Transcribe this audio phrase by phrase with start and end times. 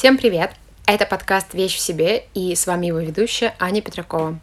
[0.00, 0.52] Всем привет!
[0.86, 4.38] Это подкаст «Вещь в себе» и с вами его ведущая Аня Петракова.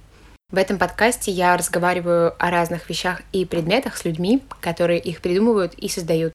[0.52, 5.74] В этом подкасте я разговариваю о разных вещах и предметах с людьми, которые их придумывают
[5.74, 6.32] и создают.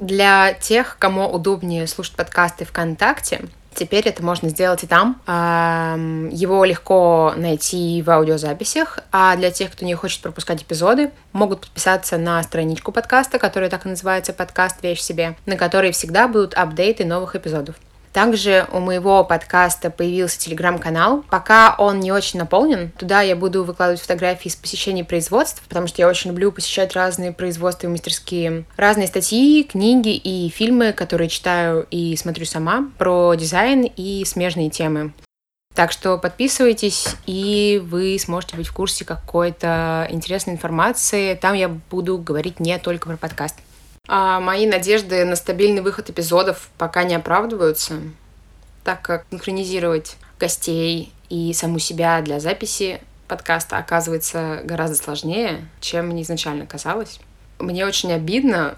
[0.00, 3.42] Для тех, кому удобнее слушать подкасты ВКонтакте,
[3.74, 5.20] Теперь это можно сделать и там.
[5.26, 12.16] Его легко найти в аудиозаписях, а для тех, кто не хочет пропускать эпизоды, могут подписаться
[12.16, 17.04] на страничку подкаста, которая так и называется «Подкаст Вещь себе», на которой всегда будут апдейты
[17.04, 17.76] новых эпизодов.
[18.12, 21.24] Также у моего подкаста появился телеграм-канал.
[21.30, 26.02] Пока он не очень наполнен, туда я буду выкладывать фотографии из посещений производств, потому что
[26.02, 28.64] я очень люблю посещать разные производства и мастерские.
[28.76, 35.12] Разные статьи, книги и фильмы, которые читаю и смотрю сама, про дизайн и смежные темы.
[35.74, 41.34] Так что подписывайтесь, и вы сможете быть в курсе какой-то интересной информации.
[41.34, 43.56] Там я буду говорить не только про подкаст.
[44.08, 48.00] А мои надежды на стабильный выход эпизодов пока не оправдываются,
[48.82, 56.22] так как синхронизировать гостей и саму себя для записи подкаста оказывается гораздо сложнее, чем мне
[56.22, 57.20] изначально казалось.
[57.60, 58.76] Мне очень обидно,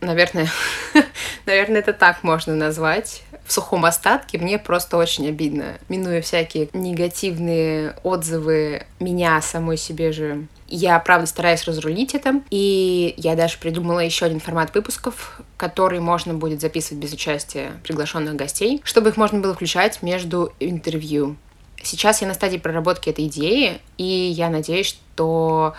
[0.00, 0.48] наверное,
[1.46, 3.22] наверное, это так можно назвать.
[3.44, 10.46] В сухом остатке мне просто очень обидно, минуя всякие негативные отзывы меня самой себе же
[10.74, 16.32] я, правда, стараюсь разрулить это, и я даже придумала еще один формат выпусков, который можно
[16.32, 21.36] будет записывать без участия приглашенных гостей, чтобы их можно было включать между интервью.
[21.82, 25.74] Сейчас я на стадии проработки этой идеи, и я надеюсь, что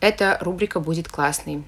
[0.00, 1.62] эта рубрика будет классной.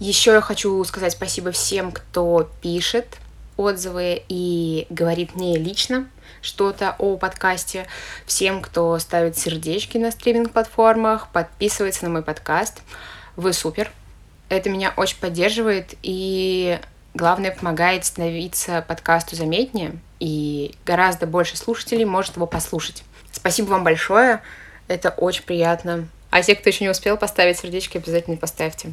[0.00, 3.18] Еще я хочу сказать спасибо всем, кто пишет
[3.56, 6.08] отзывы и говорит мне лично
[6.42, 7.86] что-то о подкасте,
[8.26, 12.82] всем, кто ставит сердечки на стриминг-платформах, подписывается на мой подкаст.
[13.36, 13.90] Вы супер.
[14.48, 16.78] Это меня очень поддерживает и,
[17.14, 23.02] главное, помогает становиться подкасту заметнее, и гораздо больше слушателей может его послушать.
[23.32, 24.40] Спасибо вам большое,
[24.86, 26.08] это очень приятно.
[26.30, 28.92] А те, кто еще не успел поставить сердечки, обязательно поставьте.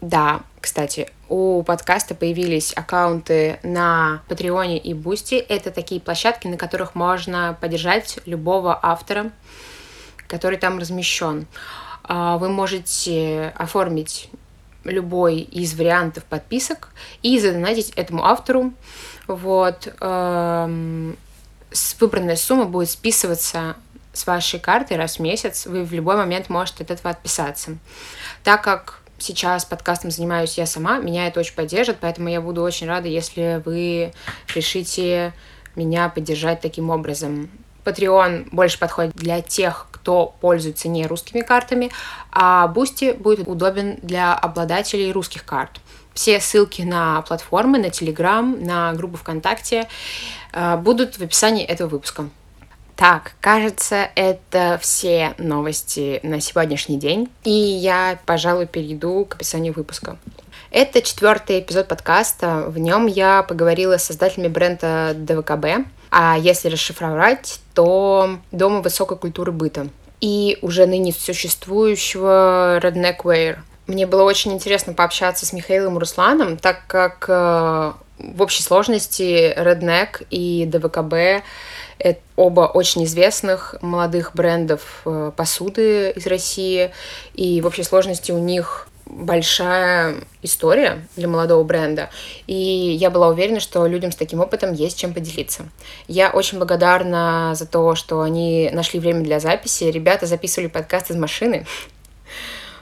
[0.00, 5.34] Да, кстати, у подкаста появились аккаунты на Patreon е и Boosty.
[5.34, 9.32] Это такие площадки, на которых можно поддержать любого автора,
[10.28, 11.46] который там размещен.
[12.04, 14.30] А, вы можете оформить
[14.84, 16.90] любой из вариантов подписок
[17.22, 18.72] и задонатить этому автору.
[19.26, 19.92] Вот.
[20.00, 21.16] Эм,
[22.00, 23.76] выбранная сумма будет списываться
[24.12, 25.66] с вашей карты раз в месяц.
[25.66, 27.76] Вы в любой момент можете от этого отписаться.
[28.44, 32.86] Так как сейчас подкастом занимаюсь я сама, меня это очень поддержит, поэтому я буду очень
[32.86, 34.12] рада, если вы
[34.54, 35.32] решите
[35.76, 37.50] меня поддержать таким образом.
[37.84, 41.90] Patreon больше подходит для тех, кто пользуется не русскими картами,
[42.30, 45.80] а Boosty будет удобен для обладателей русских карт.
[46.12, 49.88] Все ссылки на платформы, на Telegram, на группу ВКонтакте
[50.52, 52.28] э, будут в описании этого выпуска.
[52.98, 57.30] Так, кажется, это все новости на сегодняшний день.
[57.44, 60.18] И я, пожалуй, перейду к описанию выпуска.
[60.72, 62.64] Это четвертый эпизод подкаста.
[62.66, 65.86] В нем я поговорила с создателями бренда ДВКБ.
[66.10, 69.86] А если расшифровать, то Дома высокой культуры быта.
[70.20, 73.58] И уже ныне существующего Redneck Wear.
[73.86, 80.26] Мне было очень интересно пообщаться с Михаилом Русланом, так как э, в общей сложности Redneck
[80.30, 81.44] и ДВКБ
[81.98, 86.90] это оба очень известных молодых брендов э, посуды из России,
[87.34, 92.10] и в общей сложности у них большая история для молодого бренда,
[92.46, 95.68] и я была уверена, что людям с таким опытом есть чем поделиться.
[96.06, 99.84] Я очень благодарна за то, что они нашли время для записи.
[99.84, 101.66] Ребята записывали подкаст из машины.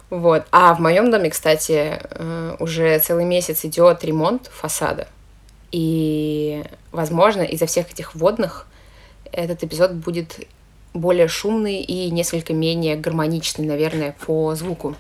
[0.09, 0.45] Вот.
[0.53, 5.09] А в моем доме, кстати, э, уже целый месяц идет ремонт фасада.
[5.73, 6.63] И,
[6.93, 8.69] возможно, из-за всех этих водных
[9.33, 10.41] этот эпизод будет
[10.95, 14.97] более шумный и несколько менее гармоничный, наверное, по звуку.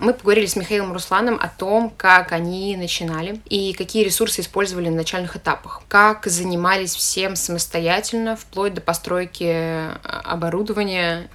[0.00, 4.96] Мы поговорили с Михаилом Русланом о том, как они начинали и какие ресурсы использовали на
[4.96, 11.28] начальных этапах, как занимались всем самостоятельно, вплоть до постройки э, оборудования,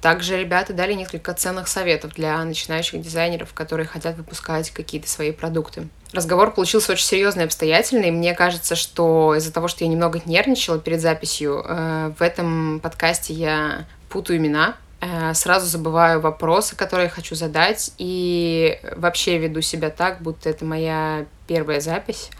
[0.00, 5.88] также ребята дали несколько ценных советов для начинающих дизайнеров, которые хотят выпускать какие-то свои продукты.
[6.12, 8.10] Разговор получился очень серьезный и обстоятельный.
[8.10, 13.34] Мне кажется, что из-за того, что я немного нервничала перед записью, э, в этом подкасте
[13.34, 20.22] я путаю имена, э, сразу забываю вопросы, которые хочу задать, и вообще веду себя так,
[20.22, 22.30] будто это моя первая запись.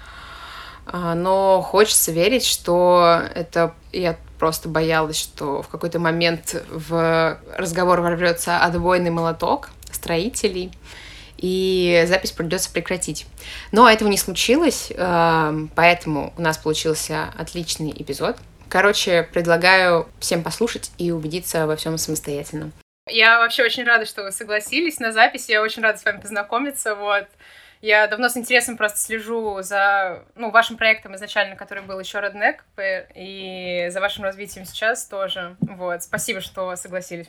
[0.91, 8.00] А, но хочется верить, что это я просто боялась, что в какой-то момент в разговор
[8.00, 10.73] ворвется отбойный молоток строителей,
[11.38, 13.26] и запись придется прекратить.
[13.73, 18.37] Но этого не случилось, эм, поэтому у нас получился отличный эпизод.
[18.69, 22.70] Короче, предлагаю всем послушать и убедиться во всем самостоятельно.
[23.08, 25.49] Я вообще очень рада, что вы согласились на запись.
[25.49, 26.94] Я очень рада с вами познакомиться.
[26.94, 27.26] Вот.
[27.81, 32.58] Я давно с интересом просто слежу за ну, вашим проектом изначально, который был еще Redneck,
[33.14, 35.56] и за вашим развитием сейчас тоже.
[35.61, 36.02] Вот.
[36.02, 37.26] Спасибо, что согласились.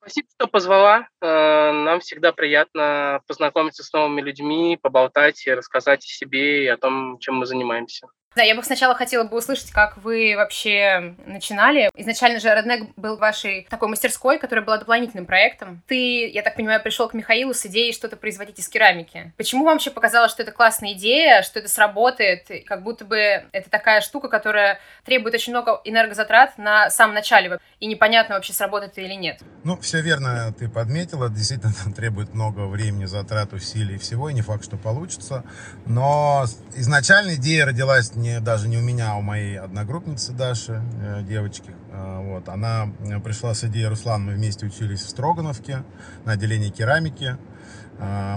[0.00, 1.08] Спасибо, что позвала.
[1.20, 6.78] Э, нам всегда приятно познакомиться с новыми людьми, поболтать и рассказать о себе и о
[6.78, 8.06] том, чем мы занимаемся.
[8.36, 11.90] Да, я бы сначала хотела бы услышать, как вы вообще начинали.
[11.96, 15.82] Изначально же Redneck был вашей такой мастерской, которая была дополнительным проектом.
[15.88, 19.32] Ты, я так понимаю, пришел к Михаилу с идеей что-то производить из керамики.
[19.36, 23.16] Почему вам вообще показалось, что это классная идея, что это сработает, как будто бы
[23.50, 28.96] это такая штука, которая требует очень много энергозатрат на самом начале, и непонятно вообще, сработает
[28.96, 29.40] или нет?
[29.64, 31.30] Ну, все верно ты подметила.
[31.30, 35.42] Действительно, требует много времени, затрат, усилий и всего, и не факт, что получится.
[35.84, 36.44] Но
[36.76, 41.74] изначально идея родилась не, даже не у меня, а у моей одногруппницы Даши, э, девочки.
[41.90, 45.82] Э, вот, она э, пришла с идеей, Руслан, мы вместе учились в Строгановке
[46.24, 47.36] на отделении керамики.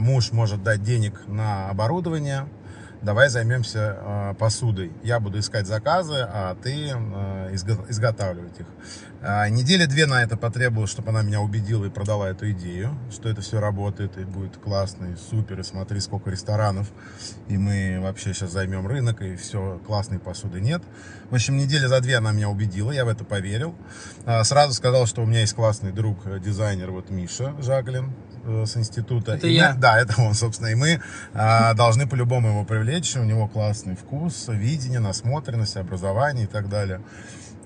[0.02, 2.50] Муж может дать денег на оборудование,
[3.02, 4.92] давай займемся посудой.
[5.04, 8.66] Я буду искать заказы, а ты изго- изготавливать их.
[9.24, 13.30] Э, недели две на это потребовалось, чтобы она меня убедила и продала эту идею, что
[13.30, 16.92] это все работает и будет классно и супер, и смотри, сколько ресторанов,
[17.48, 20.84] и мы вообще сейчас займем рынок, и все, классной посуды нет.
[21.30, 23.76] В общем, недели за две она меня убедила, я в это поверил.
[24.26, 28.14] Э, сразу сказал, что у меня есть классный друг, э, дизайнер, вот Миша Жаглин,
[28.46, 29.34] Э, с института.
[29.34, 29.74] Это и я?
[29.74, 30.68] Мы, да, это он, собственно.
[30.68, 31.02] И мы
[31.34, 33.16] а, должны по-любому его привлечь.
[33.16, 37.02] У него классный вкус, видение, насмотренность, образование и так далее.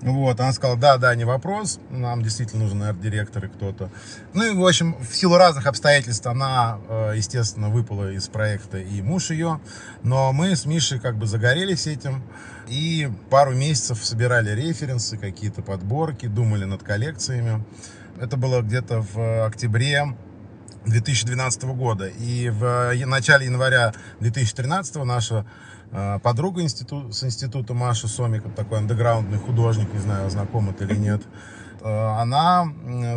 [0.00, 3.90] Вот, она сказала, да, да, не вопрос, нам действительно нужен арт-директор и кто-то.
[4.32, 9.02] Ну и, в общем, в силу разных обстоятельств она, э, естественно, выпала из проекта и
[9.02, 9.60] муж ее,
[10.04, 12.22] но мы с Мишей как бы загорелись этим
[12.68, 17.64] и пару месяцев собирали референсы, какие-то подборки, думали над коллекциями.
[18.20, 20.16] Это было где-то в октябре
[20.86, 22.06] 2012 года.
[22.06, 25.67] И в начале января 2013 наша э,
[26.22, 31.22] подруга институт, с института Маша Сомик, такой андеграундный художник, не знаю, знаком это или нет,
[31.80, 32.66] э, она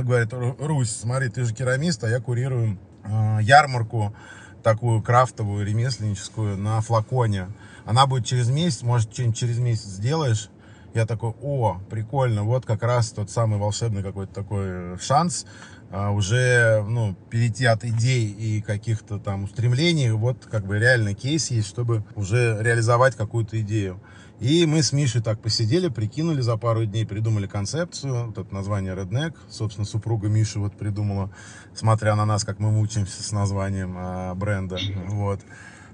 [0.02, 4.14] говорит, Русь, смотри, ты же керамист, а я курирую э, ярмарку
[4.62, 7.48] такую крафтовую, ремесленническую на флаконе.
[7.86, 10.50] Она будет через месяц, может, что-нибудь через месяц сделаешь.
[10.94, 15.46] Я такой, о, прикольно, вот как раз тот самый волшебный какой-то такой шанс
[15.92, 21.52] а, уже ну, перейти от идей и каких-то там устремлений, вот как бы реально кейс
[21.52, 24.02] есть, чтобы уже реализовать какую-то идею.
[24.40, 28.96] И мы с Мишей так посидели, прикинули за пару дней, придумали концепцию, вот это название
[28.96, 31.30] Redneck, собственно, супруга Миши вот придумала,
[31.76, 35.42] смотря на нас, как мы мучаемся с названием а, бренда, вот.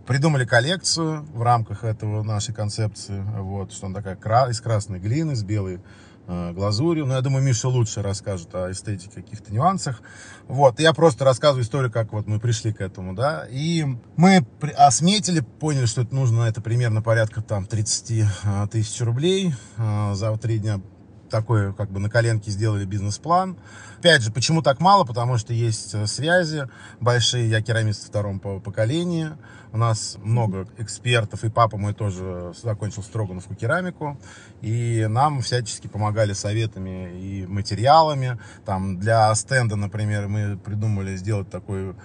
[0.05, 5.44] Придумали коллекцию в рамках этого нашей концепции, вот, что она такая из красной глины, с
[5.44, 5.81] белой
[6.27, 7.06] глазурью.
[7.06, 10.01] Но я думаю, Миша лучше расскажет о эстетике, каких-то нюансах.
[10.47, 13.45] Вот, я просто рассказываю историю, как вот мы пришли к этому, да.
[13.50, 13.85] И
[14.15, 14.45] мы
[14.75, 20.35] осметили, поняли, что это нужно, это примерно порядка там 30 э, тысяч рублей э, за
[20.38, 20.81] три дня
[21.27, 23.57] такой, как бы на коленке сделали бизнес-план.
[24.00, 25.03] Опять же, почему так мало?
[25.03, 26.69] Потому что есть связи
[27.00, 27.50] большие.
[27.50, 29.31] Я керамист втором по поколении.
[29.74, 34.18] У нас много экспертов, и папа мой тоже закончил Строгановку керамику.
[34.62, 38.40] И нам всячески помогали советами и материалами.
[38.66, 41.95] Там для стенда, например, мы придумали сделать такой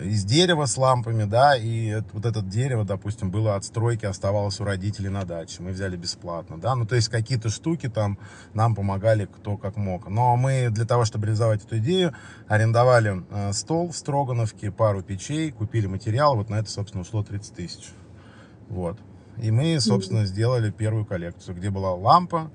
[0.00, 4.64] из дерева с лампами, да, и вот это дерево, допустим, было от стройки, оставалось у
[4.64, 8.18] родителей на даче, мы взяли бесплатно, да, ну, то есть какие-то штуки там
[8.54, 10.08] нам помогали кто как мог.
[10.08, 12.14] Но мы для того, чтобы реализовать эту идею,
[12.46, 17.54] арендовали э, стол в Строгановке, пару печей, купили материал, вот на это, собственно, ушло 30
[17.54, 17.88] тысяч,
[18.68, 18.98] вот.
[19.40, 22.50] И мы, собственно, сделали первую коллекцию, где была лампа,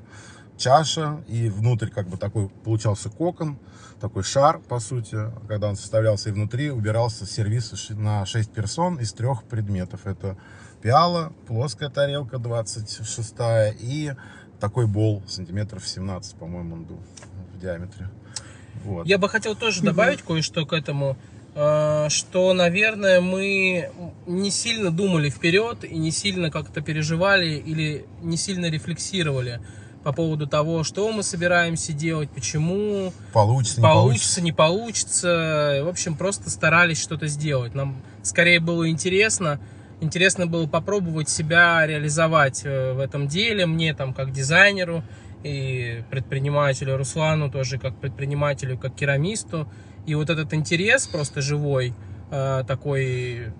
[0.57, 3.57] чаша, и внутрь как бы такой получался кокон,
[3.99, 5.17] такой шар, по сути,
[5.47, 10.05] когда он составлялся, и внутри убирался сервис на 6 персон из трех предметов.
[10.05, 10.37] Это
[10.81, 13.35] пиала, плоская тарелка 26
[13.79, 14.13] и
[14.59, 16.99] такой бол сантиметров 17, по-моему, он был
[17.53, 18.09] в диаметре.
[18.83, 19.05] Вот.
[19.05, 21.17] Я бы хотел тоже добавить кое-что к этому,
[21.55, 23.89] э, что, наверное, мы
[24.25, 29.61] не сильно думали вперед и не сильно как-то переживали или не сильно рефлексировали
[30.03, 33.13] по поводу того, что мы собираемся делать, почему.
[33.31, 34.41] Получится, не получится.
[34.41, 35.81] не получится.
[35.83, 37.73] В общем, просто старались что-то сделать.
[37.73, 39.59] Нам скорее было интересно.
[40.01, 43.65] Интересно было попробовать себя реализовать э, в этом деле.
[43.65, 45.03] Мне там как дизайнеру
[45.43, 49.67] и предпринимателю Руслану тоже как предпринимателю, как керамисту.
[50.05, 51.93] И вот этот интерес просто живой,
[52.31, 53.53] э, такой,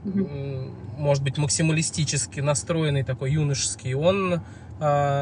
[0.98, 4.42] может быть, максималистически настроенный, такой юношеский, он,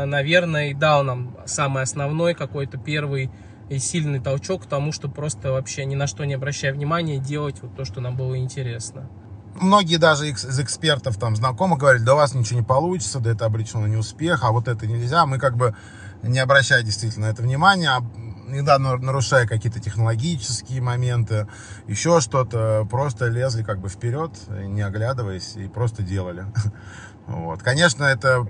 [0.05, 3.29] наверное, и дал нам самый основной какой-то первый
[3.69, 7.61] и сильный толчок к тому, что просто вообще ни на что не обращая внимания, делать
[7.61, 9.09] вот то, что нам было интересно.
[9.59, 13.45] Многие даже из экспертов, там, знакомых говорили, да у вас ничего не получится, да это
[13.45, 15.25] обречено на неуспех, а вот это нельзя.
[15.25, 15.75] Мы как бы
[16.23, 18.01] не обращая действительно на это внимания, а
[18.51, 21.47] иногда нарушая какие-то технологические моменты,
[21.87, 26.45] еще что-то, просто лезли как бы вперед, не оглядываясь, и просто делали.
[27.27, 27.61] Вот.
[27.61, 28.45] Конечно, это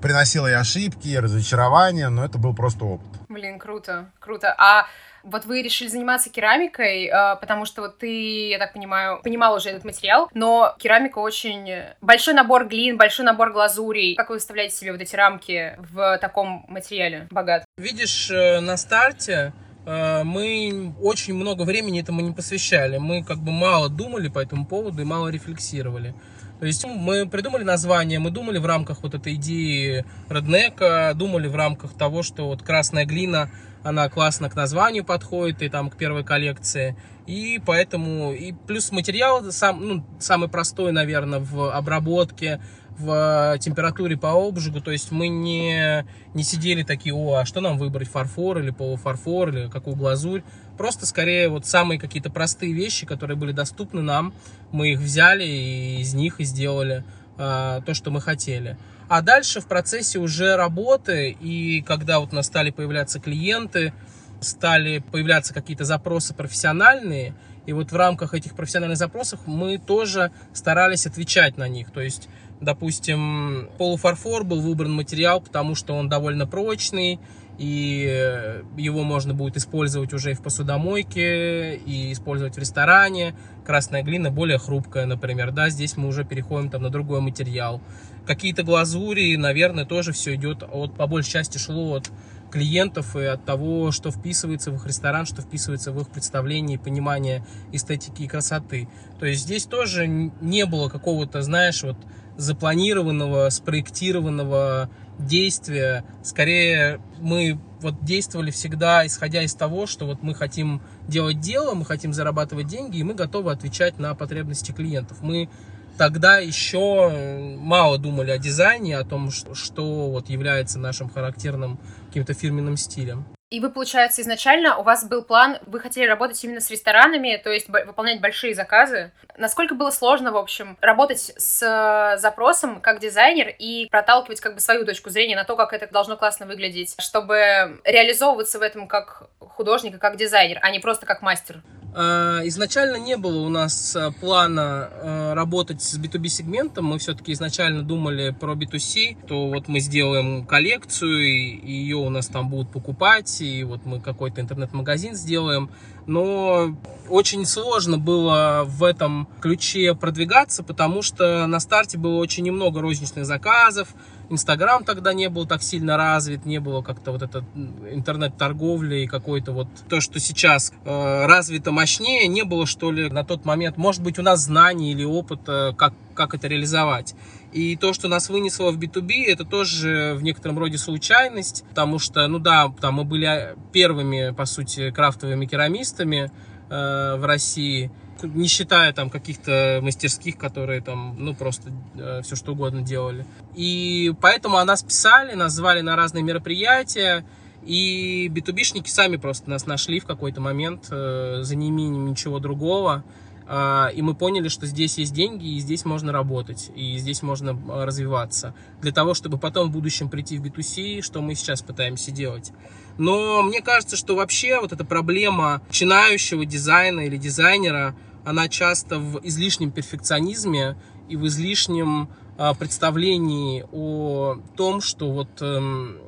[0.00, 3.06] приносило и ошибки, и разочарования, но это был просто опыт.
[3.28, 4.52] Блин, круто, круто.
[4.58, 4.86] А
[5.24, 9.70] вот вы решили заниматься керамикой, а, потому что вот ты, я так понимаю, понимал уже
[9.70, 11.70] этот материал, но керамика очень...
[12.00, 14.14] Большой набор глин, большой набор глазурей.
[14.14, 17.64] Как вы выставляете себе вот эти рамки в таком материале богат?
[17.76, 19.52] Видишь, э, на старте
[19.86, 22.98] э, мы очень много времени этому не посвящали.
[22.98, 26.14] Мы как бы мало думали по этому поводу и мало рефлексировали.
[26.60, 31.56] То есть мы придумали название, мы думали в рамках вот этой идеи Реднека, думали в
[31.56, 33.50] рамках того, что вот красная глина,
[33.84, 36.96] она классно к названию подходит и там к первой коллекции.
[37.26, 42.60] И поэтому, и плюс материал сам, ну, самый простой, наверное, в обработке,
[42.98, 47.76] в температуре по обжигу, то есть мы не, не сидели такие, о, а что нам
[47.76, 50.42] выбрать, фарфор или полуфарфор, или какую глазурь.
[50.78, 54.32] Просто скорее вот самые какие-то простые вещи, которые были доступны нам,
[54.70, 57.04] мы их взяли и из них и сделали
[57.36, 58.76] а, то, что мы хотели.
[59.08, 63.92] А дальше в процессе уже работы, и когда вот у нас стали появляться клиенты,
[64.40, 67.34] стали появляться какие-то запросы профессиональные,
[67.66, 71.90] и вот в рамках этих профессиональных запросов мы тоже старались отвечать на них.
[71.90, 72.28] То есть
[72.64, 77.18] Допустим, полуфарфор был выбран материал, потому что он довольно прочный,
[77.58, 83.34] и его можно будет использовать уже и в посудомойке, и использовать в ресторане.
[83.66, 87.80] Красная глина более хрупкая, например, да, здесь мы уже переходим там на другой материал.
[88.26, 92.10] Какие-то глазури, наверное, тоже все идет от, по большей части шло от
[92.50, 96.80] клиентов и от того, что вписывается в их ресторан, что вписывается в их представление и
[96.80, 98.88] понимание эстетики и красоты.
[99.18, 101.96] То есть здесь тоже не было какого-то, знаешь, вот
[102.36, 104.88] запланированного, спроектированного
[105.18, 106.04] действия.
[106.22, 111.84] Скорее, мы вот действовали всегда, исходя из того, что вот мы хотим делать дело, мы
[111.84, 115.18] хотим зарабатывать деньги, и мы готовы отвечать на потребности клиентов.
[115.22, 115.48] Мы
[115.98, 117.10] тогда еще
[117.58, 123.26] мало думали о дизайне, о том, что вот является нашим характерным каким-то фирменным стилем.
[123.50, 127.50] И вы, получается, изначально у вас был план, вы хотели работать именно с ресторанами, то
[127.50, 129.12] есть выполнять большие заказы.
[129.36, 134.60] Насколько было сложно, в общем, работать с э, запросом как дизайнер и проталкивать как бы
[134.60, 139.28] свою точку зрения на то, как это должно классно выглядеть, чтобы реализовываться в этом как
[139.38, 141.62] художник и как дизайнер, а не просто как мастер?
[141.96, 146.86] Э, изначально не было у нас э, плана э, работать с B2B сегментом.
[146.86, 152.26] Мы все-таки изначально думали про B2C, то вот мы сделаем коллекцию, и ее у нас
[152.26, 155.70] там будут покупать, и вот мы какой-то интернет-магазин сделаем.
[156.06, 156.76] Но
[157.08, 163.24] очень сложно было в этом ключе продвигаться, потому что на старте было очень немного розничных
[163.24, 163.94] заказов,
[164.30, 167.44] Инстаграм тогда не был так сильно развит, не было как-то вот это
[167.90, 173.24] интернет-торговли и какой-то вот то, что сейчас э, развито мощнее, не было что ли на
[173.24, 177.14] тот момент, может быть, у нас знаний или опыта, как, как это реализовать.
[177.52, 182.26] И то, что нас вынесло в B2B, это тоже в некотором роде случайность, потому что,
[182.26, 186.32] ну да, там мы были первыми, по сути, крафтовыми керамистами
[186.70, 192.52] э, в России, не считая там каких-то мастерских, которые там, ну, просто э, все что
[192.52, 193.26] угодно делали.
[193.54, 197.24] И поэтому о нас писали, нас звали на разные мероприятия,
[197.64, 203.04] и битубишники сами просто нас нашли в какой-то момент, э, за неимением ничего другого.
[203.46, 207.58] Э, и мы поняли, что здесь есть деньги, и здесь можно работать, и здесь можно
[207.84, 208.54] развиваться.
[208.80, 212.52] Для того, чтобы потом в будущем прийти в B2C, что мы сейчас пытаемся делать.
[212.98, 219.20] Но мне кажется, что вообще вот эта проблема начинающего дизайна или дизайнера, она часто в
[219.24, 220.76] излишнем перфекционизме
[221.08, 222.08] и в излишнем
[222.38, 225.98] а, представлении о том, что вот эм,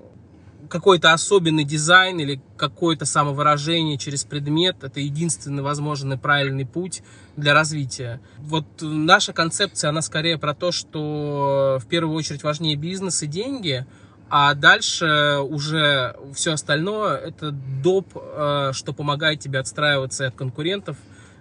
[0.69, 7.03] какой-то особенный дизайн или какое-то самовыражение через предмет– это единственный возможный правильный путь
[7.37, 8.21] для развития.
[8.39, 13.87] Вот наша концепция, она скорее про то, что в первую очередь важнее бизнес и деньги–
[14.29, 20.97] а дальше уже все остальное это доп, э, что помогает тебе отстраиваться от конкурентов,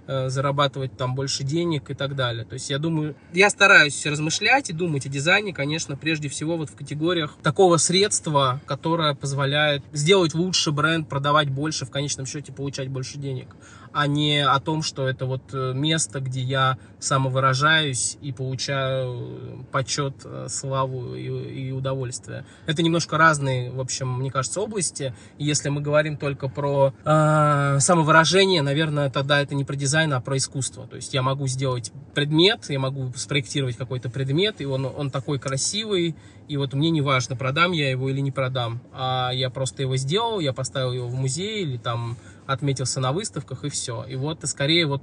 [0.08, 2.46] зарабатывать там больше денег и так далее.
[2.46, 6.70] То есть я думаю, я стараюсь размышлять и думать о дизайне, конечно, прежде всего вот
[6.70, 12.90] в категориях такого средства, которое позволяет сделать лучше бренд, продавать больше, в конечном счете получать
[12.90, 13.56] больше денег.
[13.96, 20.16] А не о том, что это вот э, место, где я самовыражаюсь и получаю почет,
[20.26, 22.46] э, славу и, и удовольствие.
[22.66, 25.16] Это немножко разные, в общем, мне кажется, области.
[25.38, 30.36] Если мы говорим только про э, самовыражение, наверное, тогда это не про дизайн, а про
[30.36, 30.86] искусство.
[30.88, 35.40] То есть я могу сделать предмет, я могу спроектировать какой-то предмет, и он, он такой
[35.40, 36.18] красивый,
[36.50, 39.96] и вот мне не важно, продам я его или не продам, а я просто его
[39.96, 44.04] сделал, я поставил его в музей или там отметился на выставках и все.
[44.04, 45.02] И вот и скорее вот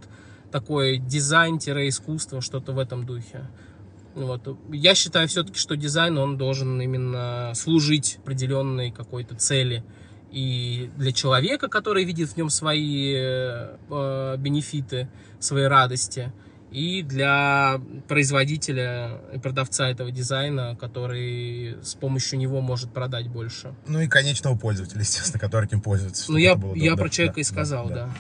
[0.51, 3.49] такой дизайн-искусство, что-то в этом духе.
[4.15, 4.59] Вот.
[4.71, 9.85] Я считаю все-таки, что дизайн, он должен именно служить определенной какой-то цели.
[10.31, 15.09] И для человека, который видит в нем свои э, бенефиты,
[15.41, 16.33] свои радости,
[16.73, 23.75] и для производителя и продавца этого дизайна, который с помощью него может продать больше.
[23.87, 26.33] Ну и конечного пользователя, естественно, который этим пользуется.
[26.33, 28.11] Ну я, я про человека да, и сказал, да.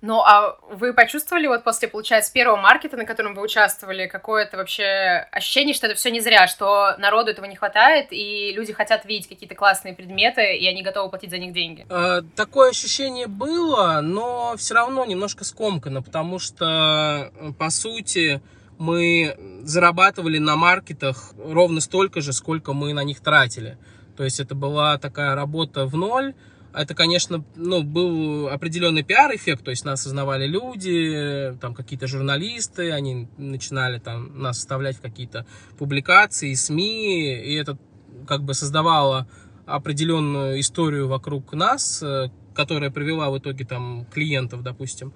[0.01, 5.27] Ну а вы почувствовали вот после, получается, первого маркета, на котором вы участвовали, какое-то вообще
[5.31, 9.29] ощущение, что это все не зря, что народу этого не хватает, и люди хотят видеть
[9.29, 11.85] какие-то классные предметы, и они готовы платить за них деньги?
[11.89, 18.41] Э, такое ощущение было, но все равно немножко скомкано, потому что, по сути, сути,
[18.77, 23.77] мы зарабатывали на маркетах ровно столько же, сколько мы на них тратили.
[24.17, 26.33] То есть это была такая работа в ноль.
[26.73, 33.27] Это, конечно, ну, был определенный пиар-эффект, то есть нас осознавали люди, там какие-то журналисты, они
[33.37, 35.45] начинали там нас вставлять в какие-то
[35.77, 37.77] публикации, СМИ, и это
[38.25, 39.27] как бы создавало
[39.65, 45.13] определенную историю вокруг нас, э, которая привела в итоге там клиентов, допустим.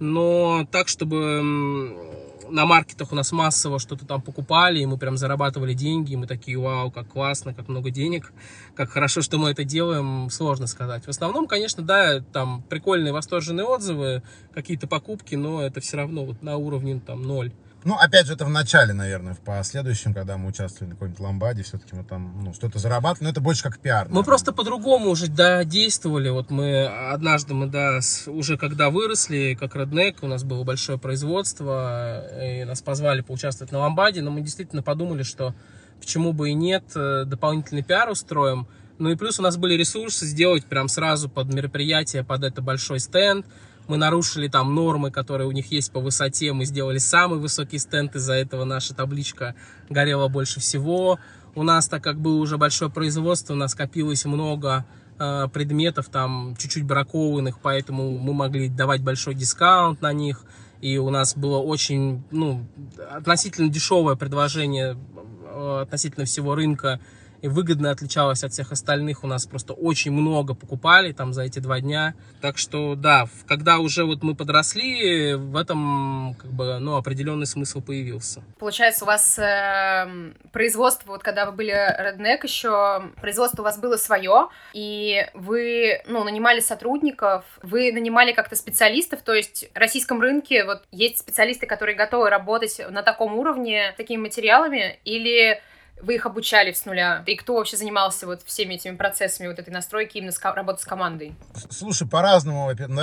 [0.00, 5.74] Но так, чтобы на маркетах у нас массово что-то там покупали, и мы прям зарабатывали
[5.74, 8.32] деньги, и мы такие, вау, как классно, как много денег,
[8.74, 11.04] как хорошо, что мы это делаем, сложно сказать.
[11.04, 14.22] В основном, конечно, да, там прикольные восторженные отзывы,
[14.54, 17.52] какие-то покупки, но это все равно вот на уровне там ноль.
[17.84, 21.62] Ну, опять же, это в начале, наверное, в последующем, когда мы участвовали на какой-нибудь ламбаде,
[21.62, 24.04] все-таки мы там, ну, что-то зарабатывали, но это больше как пиар.
[24.04, 24.18] Наверное.
[24.18, 26.28] Мы просто по-другому уже, да, действовали.
[26.28, 32.24] Вот мы однажды, мы, да, уже когда выросли, как Redneck, у нас было большое производство,
[32.42, 35.54] и нас позвали поучаствовать на ламбаде, но мы действительно подумали, что
[36.00, 38.66] почему бы и нет, э, дополнительный пиар устроим.
[38.98, 42.98] Ну и плюс у нас были ресурсы сделать прям сразу под мероприятие, под это большой
[42.98, 43.46] стенд,
[43.88, 48.14] мы нарушили там нормы, которые у них есть по высоте, мы сделали самый высокий стенд,
[48.14, 49.54] из-за этого наша табличка
[49.88, 51.18] горела больше всего.
[51.54, 54.84] У нас, так как было уже большое производство, у нас копилось много
[55.18, 60.44] э, предметов там чуть-чуть бракованных, поэтому мы могли давать большой дискаунт на них.
[60.80, 62.64] И у нас было очень, ну,
[63.10, 64.96] относительно дешевое предложение
[65.44, 67.00] э, относительно всего рынка
[67.42, 69.24] и выгодно отличалась от всех остальных.
[69.24, 72.14] У нас просто очень много покупали там за эти два дня.
[72.40, 77.80] Так что да, когда уже вот мы подросли, в этом как бы ну определенный смысл
[77.80, 78.42] появился.
[78.58, 83.96] Получается, у вас э, производство, вот когда вы были Redneck еще, производство у вас было
[83.96, 90.64] свое, и вы ну нанимали сотрудников, вы нанимали как-то специалистов, то есть в российском рынке
[90.64, 95.60] вот есть специалисты, которые готовы работать на таком уровне, такими материалами, или
[96.02, 97.22] вы их обучали с нуля?
[97.26, 100.84] И кто вообще занимался вот всеми этими процессами вот этой настройки, именно с, работы с
[100.84, 101.34] командой?
[101.70, 103.02] Слушай, по-разному, ну,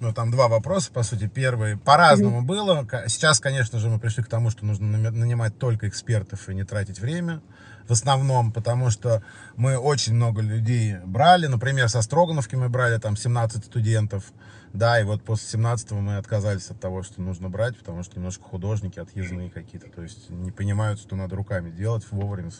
[0.00, 1.28] ну, там два вопроса, по сути.
[1.28, 2.44] Первый, по-разному mm-hmm.
[2.44, 2.86] было.
[3.06, 6.98] Сейчас, конечно же, мы пришли к тому, что нужно нанимать только экспертов и не тратить
[6.98, 7.40] время
[7.86, 9.22] в основном, потому что
[9.56, 11.46] мы очень много людей брали.
[11.46, 14.24] Например, со Строгановки мы брали там 17 студентов.
[14.72, 18.44] Да, и вот после 17 мы отказались от того, что нужно брать, потому что немножко
[18.44, 19.90] художники отъездные какие-то.
[19.90, 22.50] То есть не понимают, что надо руками делать вовремя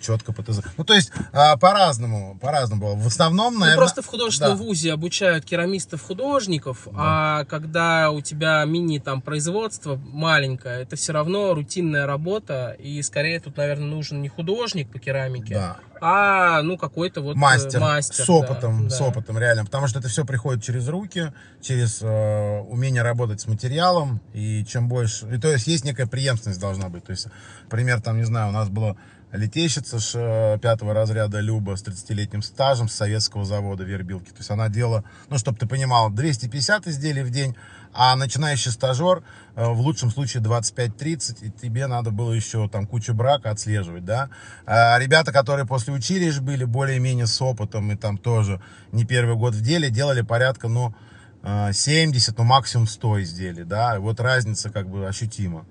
[0.00, 0.60] четко ПТЗ.
[0.76, 2.94] Ну, то есть, а, по-разному, по-разному было.
[2.94, 3.76] В основном, наверное...
[3.76, 4.64] Ну, просто в художественном да.
[4.64, 6.92] вузе обучают керамистов-художников, да.
[6.96, 13.40] а когда у тебя мини там производство маленькое, это все равно рутинная работа, и скорее
[13.40, 15.76] тут, наверное, нужен не художник по керамике, да.
[16.00, 19.98] а, ну, какой-то вот мастер, э, мастер с опытом, да, с опытом, реально, потому что
[19.98, 25.38] это все приходит через руки, через э, умение работать с материалом, и чем больше, и
[25.38, 27.26] то есть есть некая преемственность должна быть, то есть,
[27.68, 28.96] пример, там, не знаю, у нас было
[29.36, 34.30] летейщица э, пятого разряда Люба с 30-летним стажем с советского завода Вербилки.
[34.30, 37.56] То есть она делала, ну, чтобы ты понимал, 250 изделий в день,
[37.92, 39.22] а начинающий стажер
[39.54, 44.30] э, в лучшем случае 25-30, и тебе надо было еще там кучу брака отслеживать, да.
[44.66, 48.60] А ребята, которые после училищ были более-менее с опытом и там тоже
[48.92, 50.94] не первый год в деле, делали порядка, ну,
[51.42, 53.96] 70, э, ну, максимум 100 изделий, да.
[53.96, 55.64] И вот разница как бы ощутима.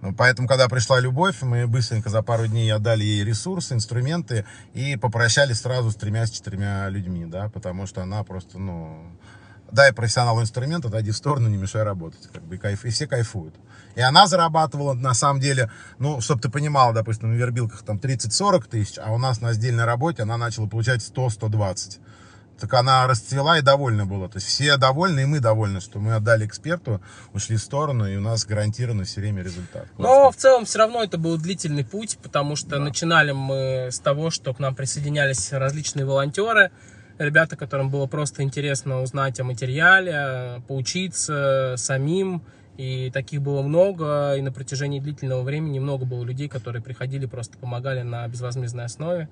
[0.00, 4.96] Ну, поэтому, когда пришла любовь, мы быстренько за пару дней отдали ей ресурсы, инструменты и
[4.96, 9.12] попрощались сразу с тремя-четырьмя людьми, да, потому что она просто, ну,
[9.72, 12.28] дай профессионалу инструмент, отойди в сторону, не мешай работать.
[12.32, 13.54] Как бы, и, кайф, и все кайфуют.
[13.96, 18.68] И она зарабатывала, на самом деле, ну, чтобы ты понимала, допустим, на вербилках там 30-40
[18.68, 21.98] тысяч, а у нас на сдельной работе она начала получать 100-120
[22.58, 24.28] так она расцвела и довольна была.
[24.28, 27.00] То есть все довольны, и мы довольны, что мы отдали эксперту,
[27.32, 29.86] ушли в сторону, и у нас гарантированно все время результат.
[29.96, 30.02] Классно.
[30.02, 32.78] Но в целом все равно это был длительный путь, потому что да.
[32.78, 36.70] начинали мы с того, что к нам присоединялись различные волонтеры,
[37.18, 42.42] ребята, которым было просто интересно узнать о материале, поучиться самим.
[42.76, 47.58] И таких было много, и на протяжении длительного времени много было людей, которые приходили, просто
[47.58, 49.28] помогали на безвозмездной основе.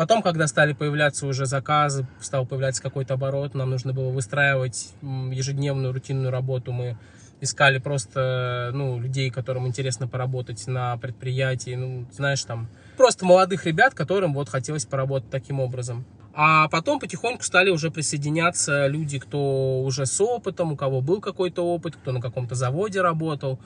[0.00, 5.92] Потом, когда стали появляться уже заказы, стал появляться какой-то оборот, нам нужно было выстраивать ежедневную
[5.92, 6.72] рутинную работу.
[6.72, 6.96] Мы
[7.42, 13.92] искали просто ну, людей, которым интересно поработать на предприятии, ну, знаешь, там, просто молодых ребят,
[13.92, 16.06] которым вот хотелось поработать таким образом.
[16.32, 21.60] А потом потихоньку стали уже присоединяться люди, кто уже с опытом, у кого был какой-то
[21.60, 23.60] опыт, кто на каком-то заводе работал.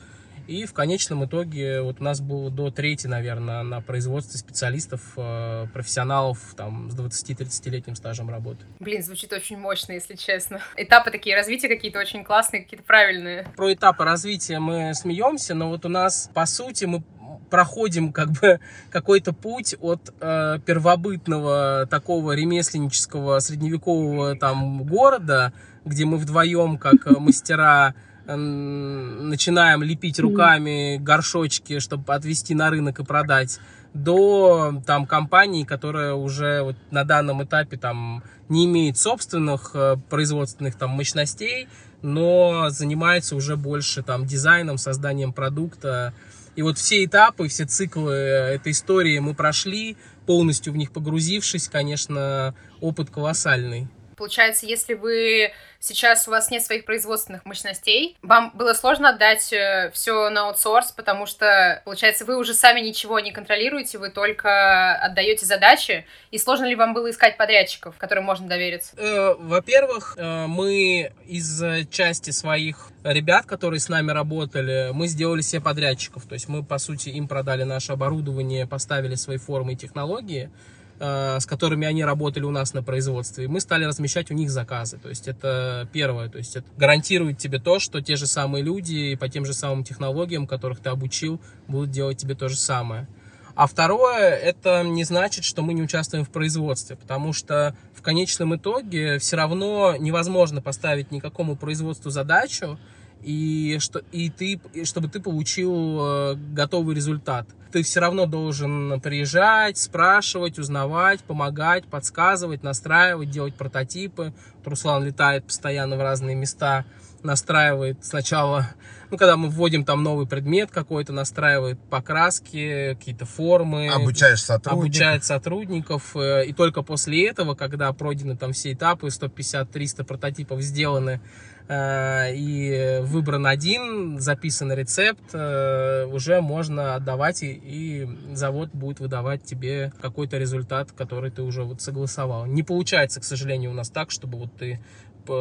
[0.46, 5.66] И в конечном итоге вот у нас было до трети, наверное, на производстве специалистов, э,
[5.72, 8.64] профессионалов там с 20-30-летним стажем работы.
[8.78, 10.61] Блин, звучит очень мощно, если честно.
[10.76, 13.46] Этапы такие развития какие-то очень классные, какие-то правильные.
[13.57, 17.02] Про этапы развития мы смеемся, но вот у нас, по сути, мы
[17.50, 25.52] проходим как бы какой-то путь от э, первобытного такого ремесленнического средневекового там города,
[25.85, 27.94] где мы вдвоем как мастера
[28.26, 33.60] начинаем лепить руками горшочки, чтобы отвезти на рынок и продать,
[33.94, 40.76] до там компании, которая уже вот на данном этапе там не имеет собственных э, производственных
[40.76, 41.68] там мощностей,
[42.02, 46.12] но занимается уже больше там дизайном, созданием продукта.
[46.56, 52.54] И вот все этапы, все циклы этой истории мы прошли, полностью в них погрузившись, конечно,
[52.80, 53.88] опыт колоссальный.
[54.16, 55.52] Получается, если вы
[55.85, 60.92] сейчас у вас нет своих производственных мощностей, вам было сложно отдать э, все на аутсорс,
[60.92, 66.64] потому что, получается, вы уже сами ничего не контролируете, вы только отдаете задачи, и сложно
[66.64, 68.97] ли вам было искать подрядчиков, которым можно довериться?
[68.97, 75.61] Э, во-первых, э, мы из части своих ребят, которые с нами работали, мы сделали себе
[75.61, 80.51] подрядчиков, то есть мы, по сути, им продали наше оборудование, поставили свои формы и технологии,
[80.98, 84.98] с которыми они работали у нас на производстве, мы стали размещать у них заказы.
[84.98, 89.16] То есть это первое, то есть это гарантирует тебе то, что те же самые люди
[89.16, 93.09] по тем же самым технологиям, которых ты обучил, будут делать тебе то же самое.
[93.57, 98.57] А второе, это не значит, что мы не участвуем в производстве, потому что в конечном
[98.57, 102.78] итоге все равно невозможно поставить никакому производству задачу,
[103.24, 107.48] и, что, и ты, и чтобы ты получил э, готовый результат.
[107.72, 114.34] Ты все равно должен приезжать, спрашивать, узнавать, помогать, подсказывать, настраивать, делать прототипы.
[114.64, 116.84] Руслан летает постоянно в разные места,
[117.22, 118.68] настраивает сначала,
[119.10, 123.88] ну, когда мы вводим там новый предмет какой-то, настраивает покраски, какие-то формы.
[123.88, 124.78] Обучаешь сотрудников.
[124.78, 126.16] Обучает сотрудников.
[126.16, 131.20] Э, и только после этого, когда пройдены там все этапы, 150-300 прототипов сделаны,
[131.68, 139.90] и выбран один, записан рецепт, э, уже можно отдавать, и, и завод будет выдавать тебе
[140.00, 142.44] какой-то результат, который ты уже вот согласовал.
[142.44, 144.81] Не получается, к сожалению, у нас так, чтобы вот ты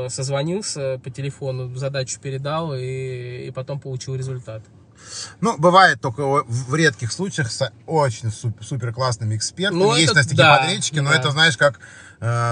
[0.08, 4.64] созвонился по телефону, задачу передал и, и потом получил результат.
[5.42, 8.32] Ну, бывает только в редких случаях с очень
[8.62, 9.80] супер классными экспертами.
[9.80, 11.18] Ну, Есть это, у нас такие да, подрядчики, но да.
[11.18, 11.80] это, знаешь, как э,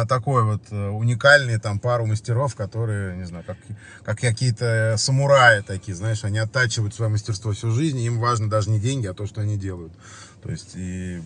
[0.05, 3.55] такой вот э, уникальный там пару мастеров, которые, не знаю, как,
[4.03, 8.81] как какие-то самураи такие, знаешь, они оттачивают свое мастерство всю жизнь, им важно даже не
[8.81, 9.93] деньги, а то, что они делают.
[10.43, 11.21] То есть, и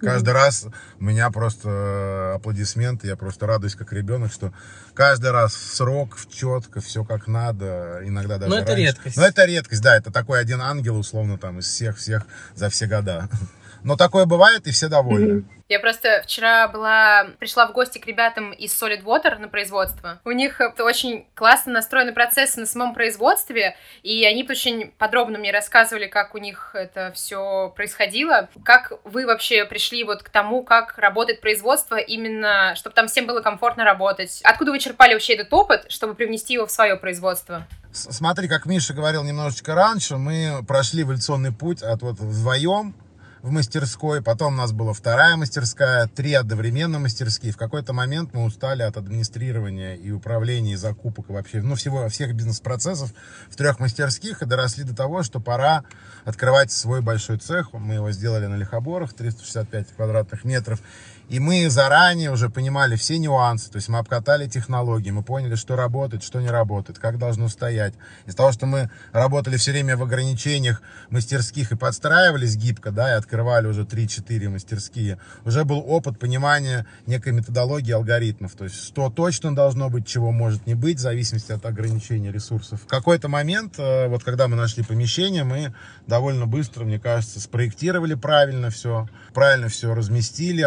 [0.00, 0.32] каждый mm-hmm.
[0.32, 0.66] раз
[1.00, 4.52] у меня просто аплодисменты, я просто радуюсь как ребенок, что
[4.92, 8.82] каждый раз в срок, в четко, все как надо, иногда даже Но это раньше.
[8.82, 9.16] редкость.
[9.16, 13.30] Но это редкость, да, это такой один ангел, условно, там, из всех-всех за все года.
[13.82, 15.38] Но такое бывает, и все довольны.
[15.38, 15.57] Mm-hmm.
[15.68, 20.18] Я просто вчера была, пришла в гости к ребятам из Solid Water на производство.
[20.24, 26.06] У них очень классно настроены процессы на самом производстве, и они очень подробно мне рассказывали,
[26.06, 28.48] как у них это все происходило.
[28.64, 33.42] Как вы вообще пришли вот к тому, как работает производство, именно чтобы там всем было
[33.42, 34.40] комфортно работать?
[34.44, 37.66] Откуда вы черпали вообще этот опыт, чтобы привнести его в свое производство?
[37.92, 42.94] Смотри, как Миша говорил немножечко раньше, мы прошли эволюционный путь от вот вдвоем
[43.42, 47.52] в мастерской, потом у нас была вторая мастерская, три одновременно мастерские.
[47.52, 52.08] В какой-то момент мы устали от администрирования и управления, и закупок, и вообще, ну, всего,
[52.08, 53.12] всех бизнес-процессов
[53.48, 55.84] в трех мастерских и доросли до того, что пора
[56.24, 57.72] открывать свой большой цех.
[57.72, 60.80] Мы его сделали на Лихоборах, 365 квадратных метров.
[61.28, 65.76] И мы заранее уже понимали все нюансы, то есть мы обкатали технологии, мы поняли, что
[65.76, 67.92] работает, что не работает, как должно стоять.
[68.24, 73.18] Из-за того, что мы работали все время в ограничениях мастерских и подстраивались гибко, да, и
[73.18, 79.54] открывали уже 3-4 мастерские, уже был опыт понимания некой методологии алгоритмов, то есть что точно
[79.54, 82.80] должно быть, чего может не быть, в зависимости от ограничения ресурсов.
[82.82, 85.74] В какой-то момент, э, вот когда мы нашли помещение, мы
[86.06, 90.62] довольно быстро, мне кажется, спроектировали правильно все, правильно все разместили,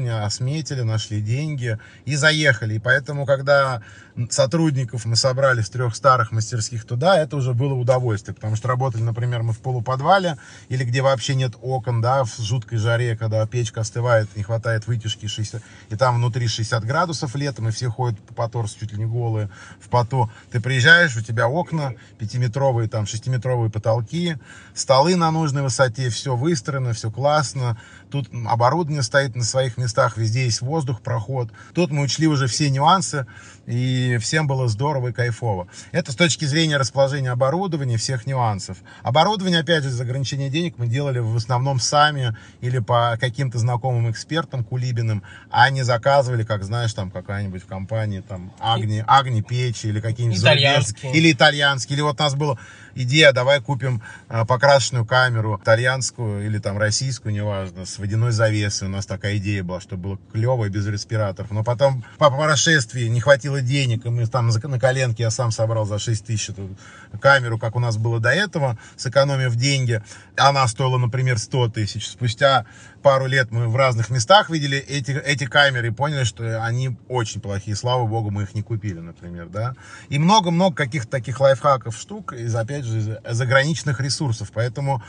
[0.00, 2.74] оборудование, осметили, нашли деньги и заехали.
[2.74, 3.82] И поэтому, когда
[4.28, 9.02] сотрудников мы собрали с трех старых мастерских туда, это уже было удовольствие, потому что работали,
[9.02, 10.36] например, мы в полуподвале
[10.68, 15.26] или где вообще нет окон, да, в жуткой жаре, когда печка остывает, не хватает вытяжки
[15.26, 19.06] 60, и там внутри 60 градусов летом, и все ходят по торсу чуть ли не
[19.06, 20.30] голые в поту.
[20.50, 24.36] Ты приезжаешь, у тебя окна пятиметровые, там, шестиметровые потолки,
[24.74, 27.78] столы на нужной высоте, все выстроено, все классно,
[28.10, 31.50] тут оборудование стоит на своих местах, везде есть воздух, проход.
[31.74, 33.26] Тут мы учли уже все нюансы,
[33.70, 35.68] и всем было здорово и кайфово.
[35.92, 38.78] Это с точки зрения расположения оборудования, всех нюансов.
[39.02, 44.10] Оборудование, опять же, из ограничения денег мы делали в основном сами или по каким-то знакомым
[44.10, 49.86] экспертам кулибиным, а не заказывали, как знаешь, там какая-нибудь в компании, там, Агни, Агни печи
[49.86, 51.12] или какие-нибудь итальянские.
[51.12, 51.96] Или итальянские.
[51.96, 52.58] Или вот у нас было
[52.94, 58.88] идея, давай купим а, покрашенную камеру, итальянскую или там российскую, неважно, с водяной завесой.
[58.88, 61.50] У нас такая идея была, чтобы было клево и без респираторов.
[61.50, 65.84] Но потом по прошествии не хватило денег, и мы там на коленке я сам собрал
[65.84, 66.76] за 6 тысяч эту
[67.20, 70.02] камеру, как у нас было до этого, сэкономив деньги.
[70.36, 72.08] Она стоила, например, 100 тысяч.
[72.08, 72.66] Спустя
[73.02, 77.40] пару лет мы в разных местах видели эти, эти камеры и поняли, что они очень
[77.40, 77.76] плохие.
[77.76, 79.74] Слава богу, мы их не купили, например, да.
[80.08, 84.50] И много-много каких-то таких лайфхаков, штук, из, опять же, заграничных ресурсов.
[84.52, 85.02] Поэтому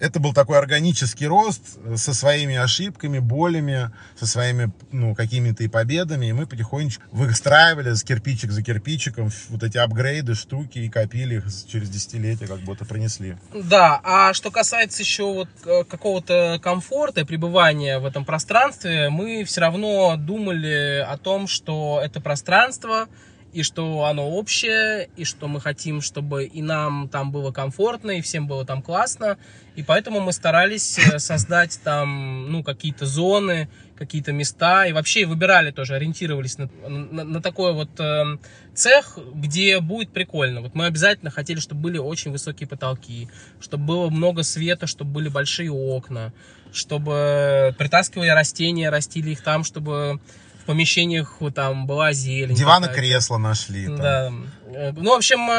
[0.00, 6.26] это был такой органический рост со своими ошибками, болями, со своими, ну, какими-то и победами.
[6.26, 11.44] И мы потихонечку выстраивали с кирпичик за кирпичиком вот эти апгрейды, штуки и копили их
[11.66, 13.36] через десятилетия, как будто принесли.
[13.54, 19.60] Да, а что касается еще вот э, какого-то комфорта, пребывания в этом пространстве, мы все
[19.60, 23.06] равно думали о том, что это пространство,
[23.52, 28.20] и что оно общее, и что мы хотим, чтобы и нам там было комфортно, и
[28.20, 29.38] всем было там классно.
[29.74, 34.86] И поэтому мы старались э, создать там, ну, какие-то зоны, какие-то места.
[34.86, 38.38] И вообще выбирали тоже, ориентировались на, на, на такой вот э,
[38.74, 40.60] цех, где будет прикольно.
[40.60, 43.28] Вот мы обязательно хотели, чтобы были очень высокие потолки,
[43.60, 46.32] чтобы было много света, чтобы были большие окна,
[46.72, 50.20] чтобы притаскивали растения, растили их там, чтобы
[50.68, 52.54] помещениях там была зелень.
[52.54, 53.86] Диван и кресла нашли.
[53.86, 53.96] Там.
[53.96, 54.92] Да.
[54.94, 55.50] Ну, в общем,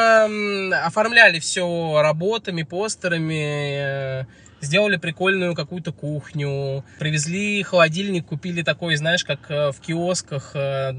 [0.72, 4.24] оформляли все работами, постерами, э,
[4.60, 10.92] сделали прикольную какую-то кухню, привезли холодильник, купили такой, знаешь, как э, в киосках э,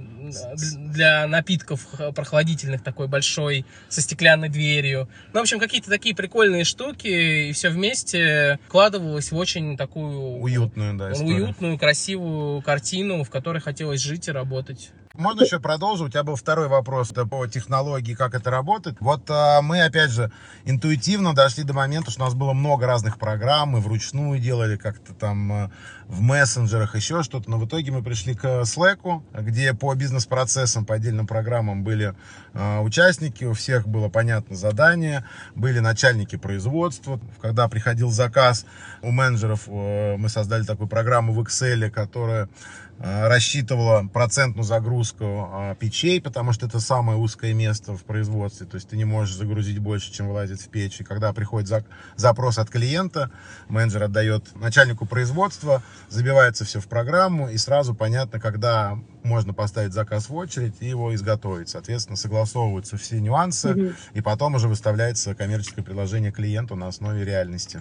[0.78, 5.10] для напитков прохладительных, такой большой, со стеклянной дверью.
[5.34, 10.41] Ну, в общем, какие-то такие прикольные штуки, и все вместе вкладывалось в очень такую...
[10.41, 11.45] Уютную, да, историю.
[11.45, 14.91] Уютную, красивую картину, в которой хотелось жить и работать.
[15.13, 16.08] Можно еще продолжить?
[16.08, 18.95] У тебя был второй вопрос это по технологии, как это работает.
[19.02, 20.32] Вот а, мы, опять же,
[20.63, 25.13] интуитивно дошли до момента, что у нас было много разных программ, мы вручную делали как-то
[25.13, 25.71] там а,
[26.08, 27.52] в мессенджерах, еще что-то.
[27.52, 32.15] Но в итоге мы пришли к Slack, где по бизнес-процессам, по отдельным программам были
[32.54, 37.19] а, участники, у всех было понятно задание, были начальники производства.
[37.41, 38.65] Когда приходил заказ
[39.02, 46.21] у менеджеров, мы создали такую программу в Excel, которая Э, рассчитывала процентную загрузку э, печей,
[46.21, 50.11] потому что это самое узкое место в производстве, то есть ты не можешь загрузить больше,
[50.11, 51.01] чем вылазит в печь.
[51.01, 51.85] И когда приходит
[52.15, 53.31] запрос от клиента,
[53.69, 60.29] менеджер отдает начальнику производства, забивается все в программу, и сразу понятно, когда можно поставить заказ
[60.29, 61.69] в очередь и его изготовить.
[61.69, 63.95] Соответственно, согласовываются все нюансы, mm-hmm.
[64.13, 67.79] и потом уже выставляется коммерческое предложение клиенту на основе реальности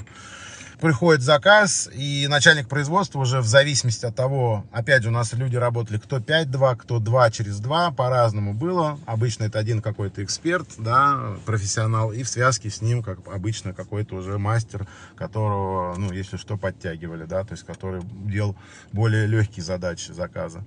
[0.80, 5.98] приходит заказ, и начальник производства уже в зависимости от того, опять у нас люди работали
[5.98, 8.98] кто 5-2, кто 2 через 2, по-разному было.
[9.06, 14.16] Обычно это один какой-то эксперт, да, профессионал, и в связке с ним, как обычно, какой-то
[14.16, 18.56] уже мастер, которого, ну, если что, подтягивали, да, то есть который делал
[18.92, 20.64] более легкие задачи заказа.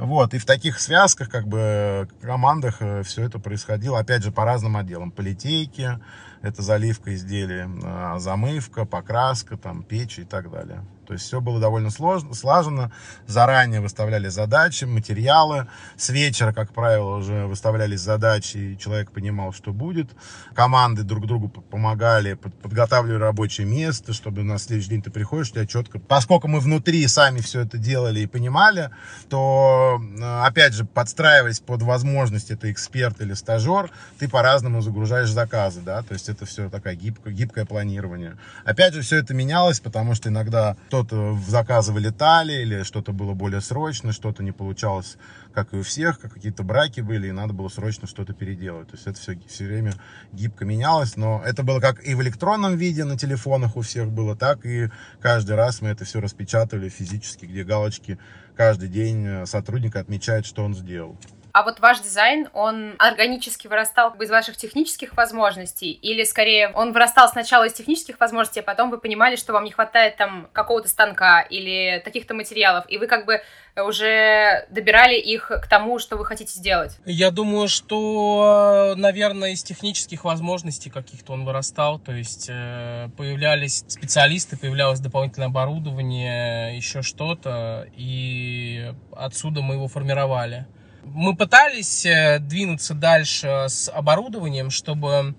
[0.00, 4.46] Вот, и в таких связках, как бы, командах э, все это происходило, опять же, по
[4.46, 5.10] разным отделам.
[5.10, 6.00] По литейке,
[6.42, 10.84] это заливка изделия, а, замывка, покраска, там, печь и так далее.
[11.10, 12.92] То есть все было довольно сложно, слаженно.
[13.26, 15.66] Заранее выставляли задачи, материалы.
[15.96, 20.12] С вечера, как правило, уже выставлялись задачи, и человек понимал, что будет.
[20.54, 25.98] Команды друг другу помогали, подготавливали рабочее место, чтобы на следующий день ты приходишь, тебя четко...
[25.98, 28.90] Поскольку мы внутри сами все это делали и понимали,
[29.28, 30.00] то,
[30.44, 36.12] опять же, подстраиваясь под возможности, это эксперт или стажер, ты по-разному загружаешь заказы, да, то
[36.12, 38.38] есть это все такая гибкое, гибкое планирование.
[38.64, 43.34] Опять же, все это менялось, потому что иногда кто-то в заказы вылетали, или что-то было
[43.34, 45.16] более срочно, что-то не получалось,
[45.52, 48.88] как и у всех, как какие-то браки были, и надо было срочно что-то переделать.
[48.88, 49.94] То есть это все, все время
[50.32, 54.36] гибко менялось, но это было как и в электронном виде на телефонах у всех было,
[54.36, 54.90] так и
[55.20, 58.18] каждый раз мы это все распечатывали физически, где галочки
[58.56, 61.16] каждый день э, сотрудник отмечает, что он сделал.
[61.52, 65.92] А вот ваш дизайн, он органически вырастал из ваших технических возможностей?
[65.92, 69.70] Или скорее он вырастал сначала из технических возможностей, а потом вы понимали, что вам не
[69.70, 73.42] хватает там какого-то станка или таких-то материалов, и вы как бы
[73.76, 76.98] уже добирали их к тому, что вы хотите сделать?
[77.04, 81.98] Я думаю, что, наверное, из технических возможностей каких-то он вырастал.
[81.98, 90.66] То есть э, появлялись специалисты, появлялось дополнительное оборудование, еще что-то, и отсюда мы его формировали.
[91.04, 95.34] Мы пытались э, двинуться дальше с оборудованием, чтобы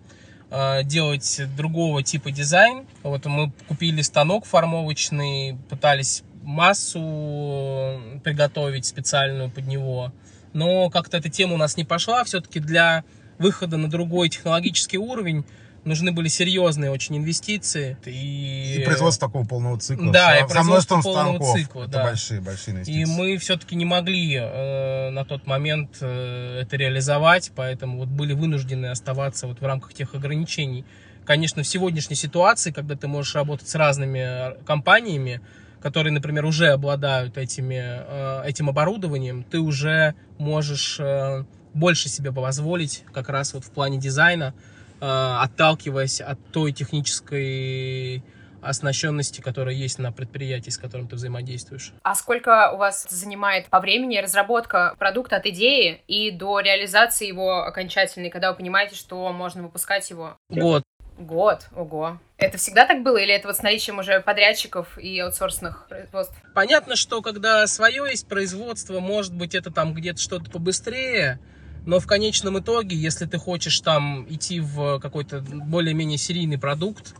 [0.50, 2.86] э, делать другого типа дизайн.
[3.04, 10.12] Вот мы купили станок формовочный, пытались массу приготовить специальную под него.
[10.54, 12.24] Но как-то эта тема у нас не пошла.
[12.24, 13.04] Все-таки для
[13.38, 15.46] выхода на другой технологический уровень
[15.84, 17.98] нужны были серьезные очень инвестиции.
[18.06, 20.12] И, и производство такого полного цикла.
[20.12, 21.84] Да, и производство полного цикла.
[21.84, 22.04] Это да.
[22.04, 23.02] большие, большие инвестиции.
[23.02, 28.34] И мы все-таки не могли э, на тот момент э, это реализовать, поэтому вот были
[28.34, 30.86] вынуждены оставаться вот в рамках тех ограничений.
[31.26, 35.42] Конечно, в сегодняшней ситуации, когда ты можешь работать с разными э, компаниями,
[35.82, 43.04] которые, например, уже обладают этими, э, этим оборудованием, ты уже можешь э, больше себе позволить
[43.14, 44.54] как раз вот в плане дизайна,
[45.02, 48.24] отталкиваясь от той технической
[48.62, 51.94] оснащенности, которая есть на предприятии, с которым ты взаимодействуешь.
[52.04, 57.64] А сколько у вас занимает по времени разработка продукта от идеи и до реализации его
[57.64, 60.38] окончательной, когда вы понимаете, что можно выпускать его?
[60.50, 60.84] Год.
[61.18, 62.20] Год, ого.
[62.38, 66.36] Это всегда так было или это вот с наличием уже подрядчиков и аутсорсных производств?
[66.56, 71.40] Понятно, что когда свое есть производство, может быть, это там где-то что-то побыстрее,
[71.86, 77.16] но в конечном итоге, если ты хочешь там идти в какой-то более-менее серийный продукт,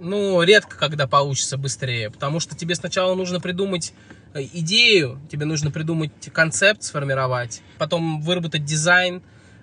[0.00, 3.92] ну, редко когда получится быстрее, потому что тебе сначала нужно придумать
[4.34, 9.22] э, идею, тебе нужно придумать концепт, сформировать, потом выработать дизайн,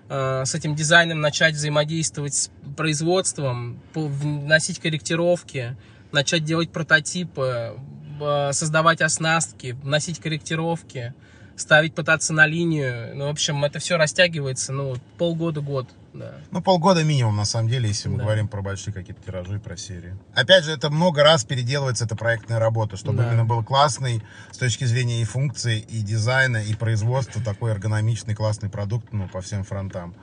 [0.09, 5.75] э, с этим дизайном начать взаимодействовать с производством, вносить корректировки,
[6.11, 7.73] начать делать прототипы,
[8.21, 11.13] э, создавать оснастки, вносить корректировки–
[11.57, 13.15] ставить пытаться на линию.
[13.15, 15.89] Ну, в общем, это все растягивается, ну, полгода-год.
[16.13, 16.35] Да.
[16.51, 18.23] Ну, полгода минимум, на самом деле, если мы да.
[18.23, 20.15] говорим про большие какие-то тиражи и про серии.
[20.33, 23.27] Опять же, это много раз переделывается, эта проектная работа, чтобы да.
[23.27, 28.69] именно был классный с точки зрения и функции, и дизайна, и производства, такой эргономичный, классный
[28.69, 30.15] продукт, ну, по всем фронтам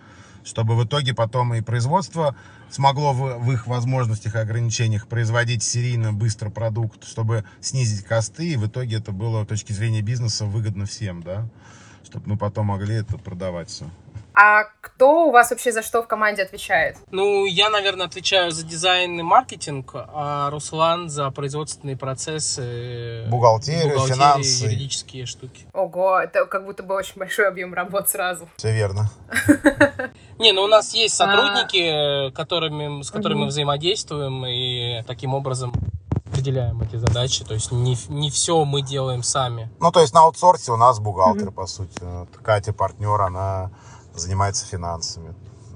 [0.44, 2.36] чтобы в итоге потом и производство
[2.70, 8.56] смогло в, в их возможностях и ограничениях производить серийно быстро продукт, чтобы снизить косты, и
[8.56, 11.48] в итоге это было с точки зрения бизнеса выгодно всем, да,
[12.04, 13.86] чтобы мы потом могли это продавать все.
[14.34, 16.96] А кто у вас вообще за что в команде отвечает?
[17.12, 24.14] Ну, я, наверное, отвечаю за дизайн и маркетинг, а Руслан за производственные процессы, бухгалтерию, бухгалтерию
[24.14, 25.66] финансы, юридические штуки.
[25.72, 28.48] Ого, это как будто бы очень большой объем работ сразу.
[28.56, 29.08] Все верно.
[30.40, 35.72] Не, ну у нас есть сотрудники, которыми, с которыми мы взаимодействуем, и таким образом
[36.26, 37.44] определяем эти задачи.
[37.44, 39.70] То есть не, не все мы делаем сами.
[39.78, 42.00] Ну, то есть на аутсорсе у нас бухгалтер, по сути.
[42.42, 43.70] Катя, партнер, она
[44.14, 45.34] занимается финансами.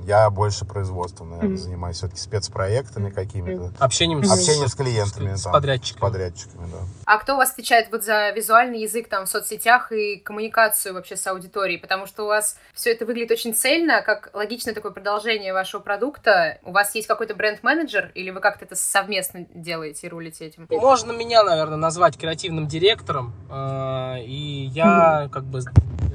[0.09, 1.61] Я больше производством, наверное, mm-hmm.
[1.61, 3.65] занимаюсь все-таки спецпроектами какими-то.
[3.65, 3.77] Mm-hmm.
[3.79, 5.35] Общением, с, Общением с клиентами.
[5.35, 5.99] С, там, подрядчиками.
[5.99, 6.79] С подрядчиками, да.
[7.05, 11.15] А кто у вас отвечает вот за визуальный язык там в соцсетях и коммуникацию вообще
[11.15, 11.79] с аудиторией?
[11.79, 16.59] Потому что у вас все это выглядит очень цельно, как логичное такое продолжение вашего продукта.
[16.63, 20.67] У вас есть какой-то бренд-менеджер или вы как-то это совместно делаете и рулите этим?
[20.71, 23.35] Можно меня, наверное, назвать креативным директором.
[23.51, 25.29] А, и я mm-hmm.
[25.29, 25.61] как бы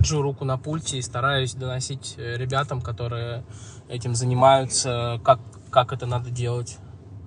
[0.04, 3.44] держу руку на пульте и стараюсь доносить э, ребятам, которые
[3.90, 5.40] этим занимаются, как,
[5.72, 6.78] как это надо делать.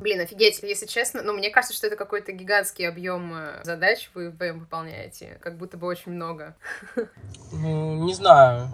[0.00, 4.30] Блин, офигеть, если честно, ну, мне кажется, что это какой-то гигантский объем э, задач вы
[4.30, 6.54] вдвоем выполняете, как будто бы очень много.
[7.52, 8.68] Ну, не знаю.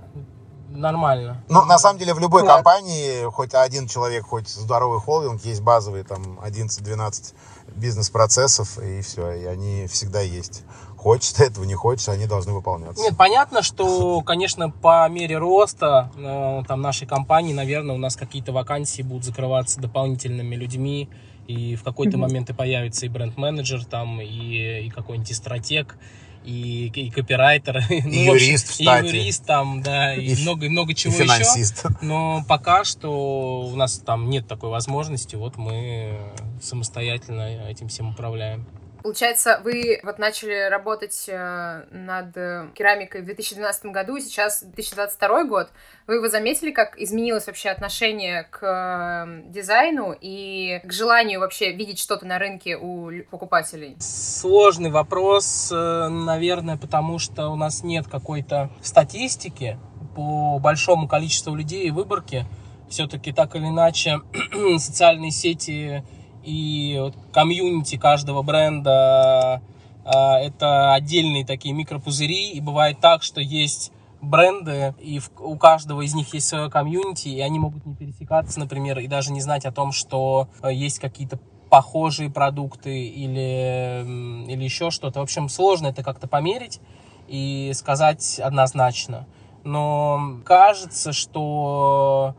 [0.74, 1.42] Нормально.
[1.48, 6.04] Ну, на самом деле, в любой компании, хоть один человек, хоть здоровый холдинг, есть базовые
[6.04, 7.34] там 11-12
[7.74, 10.62] бизнес-процессов, и все, и они всегда есть.
[10.96, 13.02] Хочешь ты этого, не хочешь, они должны выполняться.
[13.02, 18.52] Нет, понятно, что, конечно, по мере роста э, там, нашей компании, наверное, у нас какие-то
[18.52, 21.08] вакансии будут закрываться дополнительными людьми,
[21.48, 22.20] и в какой-то mm-hmm.
[22.20, 25.96] момент и появится и бренд-менеджер там, и, и какой-нибудь стратег,
[26.44, 29.04] и, и копирайтер, и ну, юрист, общем, кстати.
[29.06, 31.84] и юрист там, да, и, и много, много чего и финансист.
[31.84, 31.96] еще.
[32.02, 36.18] Но пока что у нас там нет такой возможности, вот мы
[36.60, 38.66] самостоятельно этим всем управляем.
[39.02, 45.70] Получается, вы вот начали работать э, над э, керамикой в 2012 году, сейчас 2022 год.
[46.06, 51.98] Вы его заметили, как изменилось вообще отношение к э, дизайну и к желанию вообще видеть
[51.98, 53.96] что-то на рынке у покупателей?
[53.98, 59.78] Сложный вопрос, наверное, потому что у нас нет какой-то статистики
[60.14, 62.44] по большому количеству людей и выборки.
[62.88, 64.20] Все-таки так или иначе
[64.78, 66.04] социальные сети
[66.44, 69.62] и вот комьюнити каждого бренда
[70.04, 76.14] а, это отдельные такие микропузыри, и бывает так, что есть бренды, и у каждого из
[76.14, 79.72] них есть свое комьюнити, и они могут не пересекаться, например, и даже не знать о
[79.72, 81.38] том, что э, есть какие-то
[81.70, 84.04] похожие продукты или,
[84.48, 85.20] или еще что-то.
[85.20, 86.80] В общем, сложно это как-то померить
[87.28, 89.26] и сказать однозначно.
[89.64, 92.34] Но кажется, что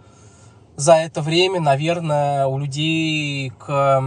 [0.76, 4.02] за это время, наверное, у людей к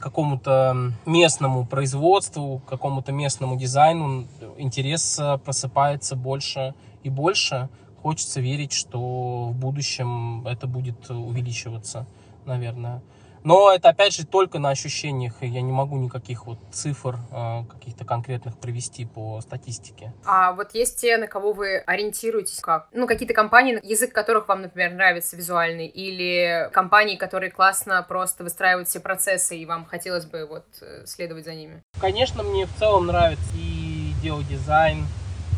[0.00, 4.26] какому-то местному производству, к какому-то местному дизайну
[4.58, 7.68] интерес просыпается больше и больше.
[8.02, 12.06] Хочется верить, что в будущем это будет увеличиваться,
[12.44, 13.02] наверное.
[13.44, 15.34] Но это, опять же, только на ощущениях.
[15.40, 20.12] Я не могу никаких вот цифр э, каких-то конкретных привести по статистике.
[20.24, 22.88] А вот есть те, на кого вы ориентируетесь как?
[22.92, 28.88] Ну, какие-то компании, язык которых вам, например, нравится визуальный, или компании, которые классно просто выстраивают
[28.88, 31.82] все процессы, и вам хотелось бы вот э, следовать за ними?
[32.00, 35.06] Конечно, мне в целом нравится и дело дизайн,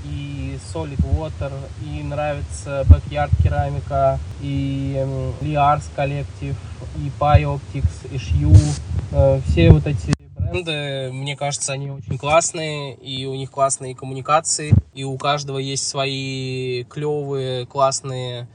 [0.04, 0.31] и
[0.72, 1.52] Solid Water,
[1.84, 5.04] и нравится Backyard керамика, и
[5.40, 6.56] Liars коллектив,
[6.96, 8.80] и PyOptics, и Shue.
[9.12, 10.12] Э, все вот эти
[10.52, 15.88] бренды, мне кажется, они очень классные, и у них классные коммуникации, и у каждого есть
[15.88, 18.48] свои клевые, классные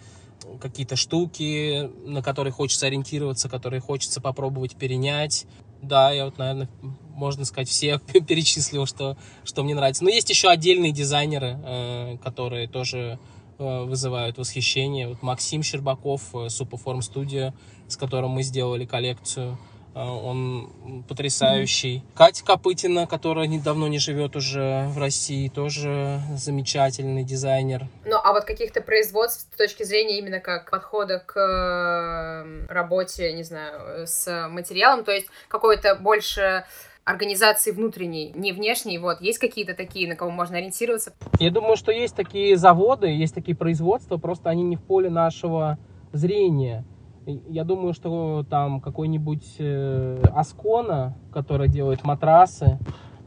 [0.61, 5.45] какие-то штуки, на которые хочется ориентироваться, которые хочется попробовать перенять.
[5.81, 6.69] Да, я вот, наверное,
[7.17, 10.03] можно сказать, все перечислил, что, что мне нравится.
[10.03, 13.19] Но есть еще отдельные дизайнеры, э, которые тоже
[13.57, 15.09] э, вызывают восхищение.
[15.09, 17.53] Вот Максим Щербаков, э, Superform Studio,
[17.87, 19.57] с которым мы сделали коллекцию.
[19.95, 21.95] Он потрясающий.
[21.95, 22.17] Mm-hmm.
[22.17, 27.87] Катя Копытина, которая недавно не живет уже в России, тоже замечательный дизайнер.
[28.05, 34.05] Ну, а вот каких-то производств с точки зрения именно как подхода к работе, не знаю,
[34.05, 36.63] с материалом, то есть какой-то больше
[37.07, 41.13] организации внутренней, не внешней, вот, есть какие-то такие, на кого можно ориентироваться?
[41.39, 45.77] Я думаю, что есть такие заводы, есть такие производства, просто они не в поле нашего
[46.11, 46.83] зрения.
[47.25, 52.77] Я думаю, что там какой-нибудь э, Аскона, который делает матрасы,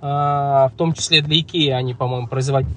[0.01, 2.69] э, в том числе для Икеи они, по-моему, производят.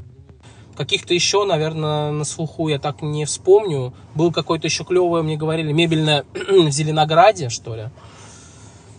[0.75, 3.93] Каких-то еще, наверное, на слуху я так не вспомню.
[4.15, 7.89] Был какой-то еще клевый, мне говорили, мебельная в Зеленограде, что ли.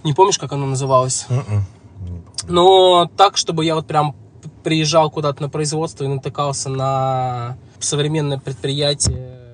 [0.04, 1.26] Не помнишь, как оно называлось?
[1.30, 1.64] М-м.
[2.48, 4.16] Но так, чтобы я вот прям
[4.62, 9.44] приезжал куда-то на производство и натыкался на современное предприятие,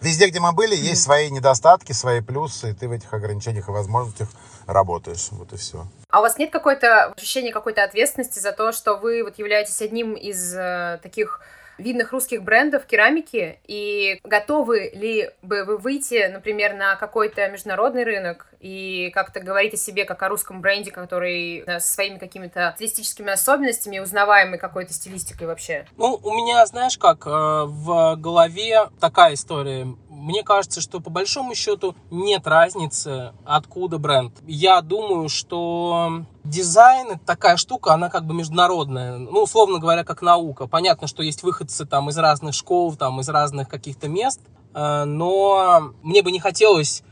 [0.00, 3.72] Везде, где мы были, есть свои недостатки, свои плюсы, и ты в этих ограничениях и
[3.72, 4.28] возможностях
[4.66, 5.28] работаешь.
[5.32, 5.86] Вот и все.
[6.08, 10.14] А у вас нет какой-то ощущения какой-то ответственности за то, что вы вот являетесь одним
[10.14, 11.40] из э, таких
[11.78, 18.48] видных русских брендов керамики, и готовы ли бы вы выйти, например, на какой-то международный рынок
[18.60, 23.98] и как-то говорить о себе как о русском бренде, который со своими какими-то стилистическими особенностями,
[23.98, 25.86] узнаваемой какой-то стилистикой вообще?
[25.96, 29.86] Ну, у меня, знаешь как, э, в голове такая история
[30.18, 34.34] мне кажется, что по большому счету нет разницы, откуда бренд.
[34.46, 39.18] Я думаю, что дизайн это такая штука, она как бы международная.
[39.18, 40.66] Ну, условно говоря, как наука.
[40.66, 44.40] Понятно, что есть выходцы там из разных школ, там из разных каких-то мест,
[44.74, 47.02] э, но мне бы не хотелось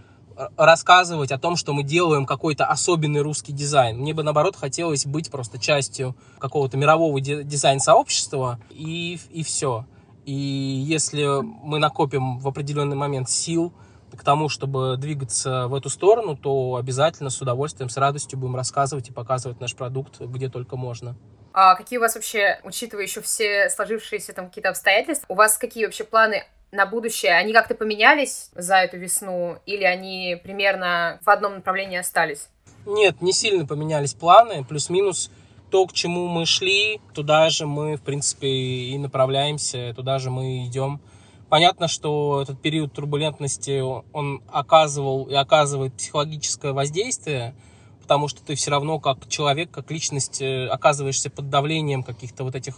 [0.57, 3.99] рассказывать о том, что мы делаем какой-то особенный русский дизайн.
[3.99, 9.87] Мне бы, наоборот, хотелось быть просто частью какого-то мирового дизайн-сообщества, и, и все.
[10.25, 13.73] И если мы накопим в определенный момент сил
[14.17, 19.09] к тому, чтобы двигаться в эту сторону, то обязательно с удовольствием, с радостью будем рассказывать
[19.09, 21.17] и показывать наш продукт где только можно.
[21.53, 25.87] А какие у вас вообще, учитывая еще все сложившиеся там какие-то обстоятельства, у вас какие
[25.87, 31.55] вообще планы на будущее, они как-то поменялись за эту весну или они примерно в одном
[31.55, 32.49] направлении остались?
[32.85, 35.31] Нет, не сильно поменялись планы, плюс-минус
[35.71, 40.67] то, к чему мы шли, туда же мы, в принципе, и направляемся, туда же мы
[40.67, 41.01] идем.
[41.49, 47.55] Понятно, что этот период турбулентности, он оказывал и оказывает психологическое воздействие,
[48.03, 52.57] потому что ты все равно как человек, как личность э, оказываешься под давлением каких-то вот
[52.57, 52.75] этих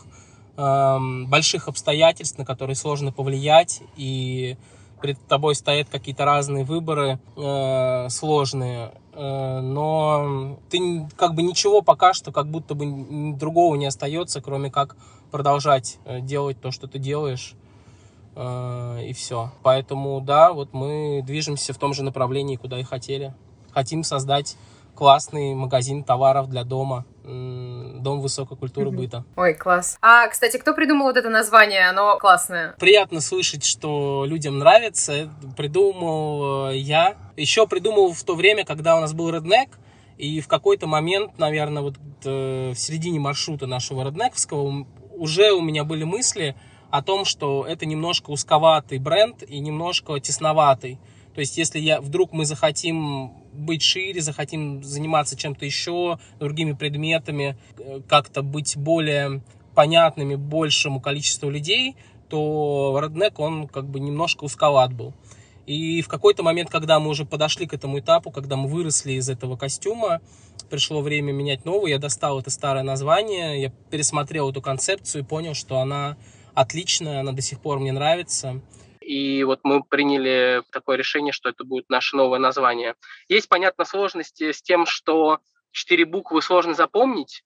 [0.58, 4.58] э, больших обстоятельств, на которые сложно повлиять, и
[5.00, 12.12] перед тобой стоят какие-то разные выборы э, сложные, э, но ты как бы ничего пока
[12.12, 14.96] что как будто бы другого не остается, кроме как
[15.30, 17.54] продолжать э, делать то, что ты делаешь
[18.38, 19.50] и все.
[19.62, 23.34] Поэтому да, вот мы движемся в том же направлении, куда и хотели.
[23.72, 24.56] Хотим создать
[24.98, 27.04] классный магазин товаров для дома.
[27.22, 29.24] Дом высокой культуры быта.
[29.36, 29.96] Ой, класс.
[30.02, 31.88] А, кстати, кто придумал вот это название?
[31.88, 32.74] Оно классное.
[32.80, 35.30] Приятно слышать, что людям нравится.
[35.56, 37.16] Придумал э, я.
[37.36, 39.68] Еще придумал в то время, когда у нас был Redneck.
[40.16, 45.84] И в какой-то момент, наверное, вот э, в середине маршрута нашего реднековского уже у меня
[45.84, 46.56] были мысли
[46.90, 50.98] о том, что это немножко узковатый бренд и немножко тесноватый.
[51.34, 57.56] То есть, если я, вдруг мы захотим быть шире, захотим заниматься чем-то еще, другими предметами,
[57.78, 59.42] э, как-то быть более
[59.74, 61.96] понятными большему количеству людей,
[62.28, 65.14] то Redneck, он как бы немножко узковат был.
[65.66, 69.28] И в какой-то момент, когда мы уже подошли к этому этапу, когда мы выросли из
[69.28, 70.20] этого костюма,
[70.70, 75.54] пришло время менять новый, я достал это старое название, я пересмотрел эту концепцию и понял,
[75.54, 76.16] что она
[76.60, 78.60] отличная, она до сих пор мне нравится.
[79.00, 82.94] И вот мы приняли такое решение, что это будет наше новое название.
[83.28, 85.38] Есть, понятно, сложности с тем, что
[85.72, 87.42] четыре буквы сложно запомнить.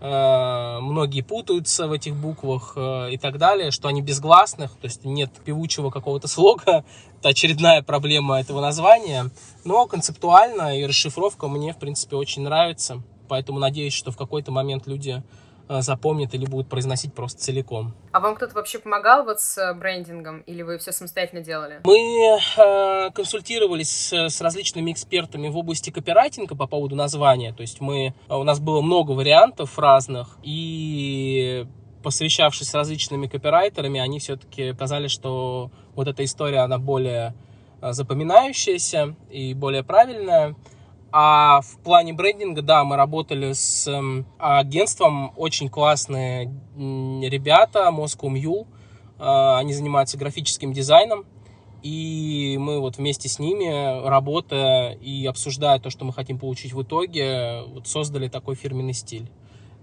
[0.00, 5.04] Э, многие путаются в этих буквах э, и так далее, что они безгласных, то есть
[5.04, 6.84] нет певучего какого-то слога.
[7.18, 9.30] Это очередная проблема этого названия.
[9.64, 13.02] Но концептуально и расшифровка мне, в принципе, очень нравится.
[13.28, 15.22] Поэтому надеюсь, что в какой-то момент люди
[15.78, 17.94] запомнят или будут произносить просто целиком.
[18.12, 21.80] А вам кто-то вообще помогал вот с э, брендингом или вы все самостоятельно делали?
[21.84, 27.52] Мы э, консультировались с, различными экспертами в области копирайтинга по поводу названия.
[27.52, 31.66] То есть мы, э, у нас было много вариантов разных и
[32.02, 37.34] посвящавшись с различными копирайтерами, они все-таки сказали, что вот эта история, она более
[37.82, 40.56] запоминающаяся и более правильная.
[41.12, 48.66] А в плане брендинга, да, мы работали с э, агентством, очень классные ребята, Moscow Mule,
[49.18, 51.24] э, они занимаются графическим дизайном,
[51.82, 56.82] и мы вот вместе с ними, работая и обсуждая то, что мы хотим получить в
[56.82, 59.30] итоге, вот создали такой фирменный стиль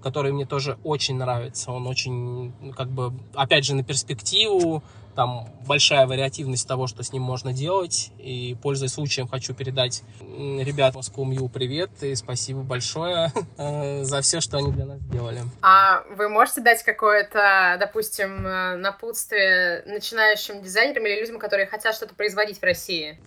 [0.01, 1.71] который мне тоже очень нравится.
[1.71, 4.83] Он очень, как бы, опять же, на перспективу,
[5.17, 8.11] там большая вариативность того, что с ним можно делать.
[8.19, 14.41] И, пользуясь случаем, хочу передать ребятам с Кумью привет и спасибо большое э, за все,
[14.41, 15.41] что они для нас сделали.
[15.63, 22.13] А вы можете дать какое-то, допустим, э, напутствие начинающим дизайнерам или людям, которые хотят что-то
[22.13, 23.19] производить в России?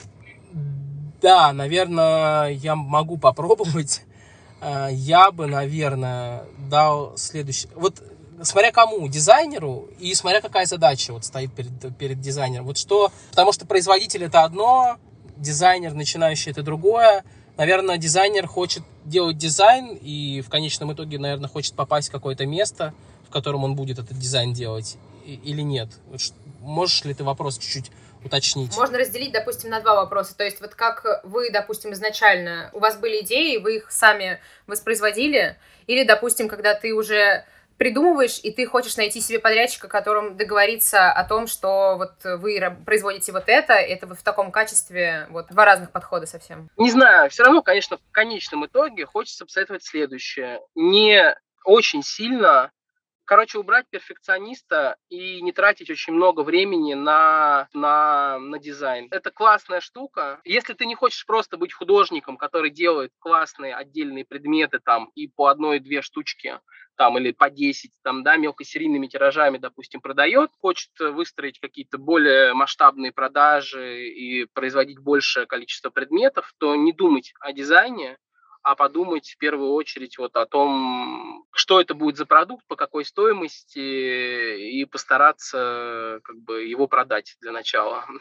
[1.21, 4.03] Да, наверное, я могу попробовать.
[4.61, 7.68] Э, я бы, наверное, дал следующий...
[7.74, 8.02] Вот
[8.42, 12.66] смотря кому, дизайнеру, и смотря какая задача вот стоит перед, перед дизайнером.
[12.66, 14.96] Вот что, потому что производитель это одно,
[15.36, 17.24] дизайнер начинающий это другое.
[17.56, 22.94] Наверное, дизайнер хочет делать дизайн и в конечном итоге, наверное, хочет попасть в какое-то место,
[23.28, 24.96] в котором он будет этот дизайн делать
[25.26, 25.90] или нет.
[26.61, 27.90] Можешь ли ты вопрос чуть-чуть
[28.25, 28.77] уточнить?
[28.77, 30.37] Можно разделить, допустим, на два вопроса.
[30.37, 35.57] То есть вот как вы, допустим, изначально, у вас были идеи, вы их сами воспроизводили,
[35.87, 37.45] или, допустим, когда ты уже
[37.81, 43.33] придумываешь, и ты хочешь найти себе подрядчика, которым договориться о том, что вот вы производите
[43.33, 46.68] вот это, это вот в таком качестве, вот два разных подхода совсем.
[46.77, 50.61] Не знаю, все равно, конечно, в конечном итоге хочется посоветовать следующее.
[50.75, 52.71] Не очень сильно
[53.31, 59.07] Короче, убрать перфекциониста и не тратить очень много времени на, на, на дизайн.
[59.12, 60.41] Это классная штука.
[60.45, 65.47] Если ты не хочешь просто быть художником, который делает классные отдельные предметы там и по
[65.47, 66.59] одной-две штучки
[66.97, 73.12] там или по 10, там, да, мелкосерийными тиражами, допустим, продает, хочет выстроить какие-то более масштабные
[73.12, 78.18] продажи и производить большее количество предметов, то не думать о дизайне,
[78.62, 83.04] а подумать в первую очередь вот о том, что это будет за продукт, по какой
[83.04, 88.04] стоимости, и постараться как бы его продать для начала.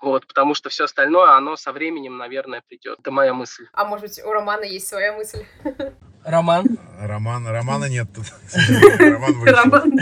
[0.00, 2.98] Вот, потому что все остальное, оно со временем, наверное, придет.
[2.98, 3.66] Это моя мысль.
[3.74, 5.44] А может быть, у Романа есть своя мысль?
[6.24, 6.66] Роман?
[6.98, 8.24] Роман, Романа нет тут.
[8.98, 9.54] Роман вышел.
[9.54, 9.92] Роман.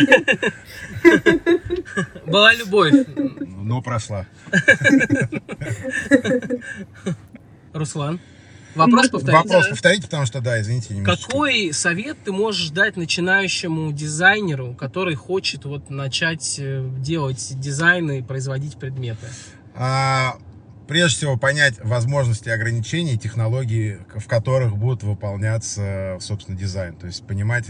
[2.24, 2.94] Была любовь.
[3.06, 4.26] Но прошла.
[7.72, 8.20] Руслан?
[8.74, 9.48] Вопрос повторите.
[9.48, 11.30] Вопрос повторите, потому что, да, извините, немножечко.
[11.30, 18.22] Какой совет ты можешь дать начинающему дизайнеру, который хочет вот начать э, делать дизайны и
[18.22, 19.26] производить предметы?
[19.74, 20.36] А,
[20.86, 26.94] прежде всего понять возможности ограничений, технологии, в которых будет выполняться, собственно, дизайн.
[26.96, 27.66] То есть понимать,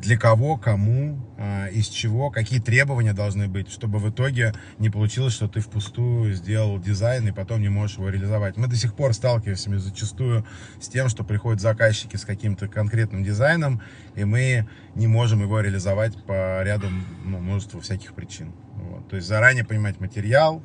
[0.00, 5.34] для кого, кому, а, из чего, какие требования должны быть, чтобы в итоге не получилось,
[5.34, 8.56] что ты впустую сделал дизайн и потом не можешь его реализовать.
[8.56, 10.46] Мы до сих пор сталкиваемся зачастую
[10.80, 13.82] с тем, что приходят заказчики с каким-то конкретным дизайном,
[14.14, 16.88] и мы не можем его реализовать по ряду
[17.24, 18.52] ну, множеству всяких причин.
[18.74, 19.08] Вот.
[19.08, 20.62] То есть заранее понимать материал,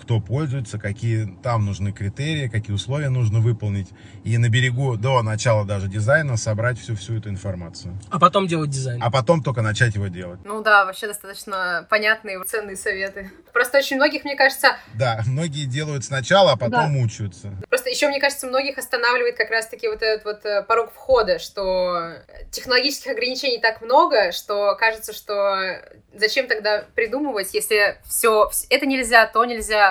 [0.00, 3.88] кто пользуется, какие там нужны критерии, какие условия нужно выполнить.
[4.24, 7.98] И на берегу до начала даже дизайна собрать всю, всю эту информацию.
[8.10, 9.00] А потом делать дизайн.
[9.02, 10.40] А потом только начать его делать.
[10.44, 13.30] Ну да, вообще достаточно понятные, ценные советы.
[13.52, 16.86] Просто очень многих, мне кажется, Да, многие делают сначала, а потом Да.
[16.88, 17.52] мучаются.
[17.68, 22.14] Просто еще, мне кажется, многих останавливает как раз-таки вот этот вот э, порог входа, что
[22.50, 25.80] технологических ограничений так много, что кажется, что
[26.14, 29.85] зачем тогда придумывать, если все это нельзя, то нельзя.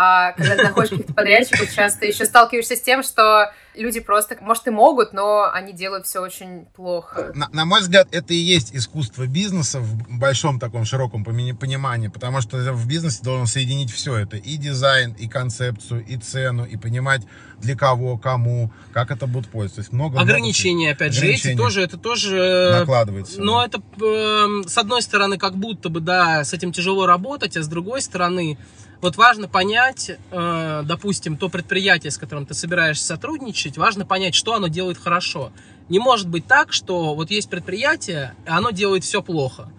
[0.00, 4.68] А когда ты находишь каких-то подрядчиков, часто еще сталкиваешься с тем, что люди просто, может,
[4.68, 7.32] и могут, но они делают все очень плохо.
[7.34, 12.40] На, на мой взгляд, это и есть искусство бизнеса в большом таком широком понимании, потому
[12.40, 14.36] что в бизнесе должен соединить все это.
[14.36, 17.22] И дизайн, и концепцию, и цену, и понимать
[17.58, 19.92] для кого, кому, как это будет пользоваться.
[19.92, 22.36] Много Ограничения, опять же, эти тоже, это тоже...
[22.36, 23.40] э, накладывается.
[23.40, 27.64] Но это, эм, с одной стороны, как будто бы, да, с этим тяжело работать, а
[27.64, 28.58] с другой стороны,
[29.00, 34.54] вот важно понять, э, допустим, то предприятие, с которым ты собираешься сотрудничать, важно понять, что
[34.54, 35.52] оно делает хорошо.
[35.88, 39.70] Не может быть так, что вот есть предприятие, и оно делает все плохо.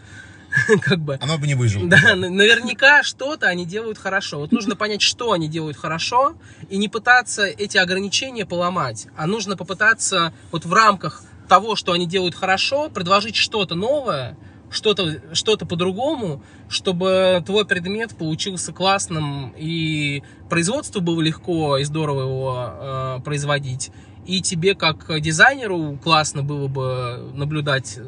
[0.81, 1.17] Как бы.
[1.21, 1.87] Оно бы не выжило.
[1.87, 4.39] Да, наверняка что-то они делают хорошо.
[4.39, 6.35] Вот нужно понять, что они делают хорошо,
[6.69, 12.05] и не пытаться эти ограничения поломать, а нужно попытаться вот в рамках того, что они
[12.05, 14.37] делают хорошо, предложить что-то новое,
[14.69, 22.69] что-то что по-другому, чтобы твой предмет получился классным, и производству было легко и здорово его
[22.71, 23.91] э, производить,
[24.25, 28.01] и тебе как дизайнеру классно было бы наблюдать э,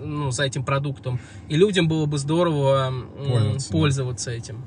[0.00, 4.36] ну, за этим продуктом, и людям было бы здорово м, Пользоваться, да.
[4.36, 4.64] этим.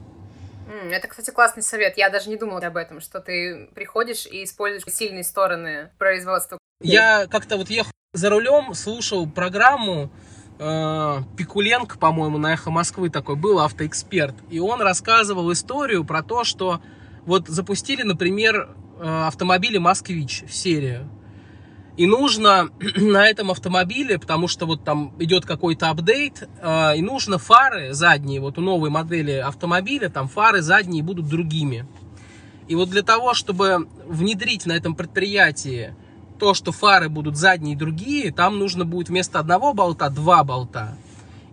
[0.91, 1.97] Это, кстати, классный совет.
[1.97, 6.60] Я даже не думала об этом, что ты приходишь и используешь сильные стороны производства.
[6.82, 10.12] Я как-то вот ехал за рулем, слушал программу
[10.60, 16.43] э, Пикуленко, по-моему, на Эхо Москвы такой был автоэксперт, и он рассказывал историю про то,
[16.43, 16.82] что
[17.26, 21.10] вот запустили, например, э, автомобили Москвич в серию.
[21.97, 27.38] И нужно на этом автомобиле, потому что вот там идет какой-то апдейт, э, и нужно
[27.38, 31.88] фары задние, вот у новой модели автомобиля, там фары задние будут другими.
[32.68, 35.95] И вот для того, чтобы внедрить на этом предприятии
[36.39, 40.97] то, что фары будут задние и другие, там нужно будет вместо одного болта два болта.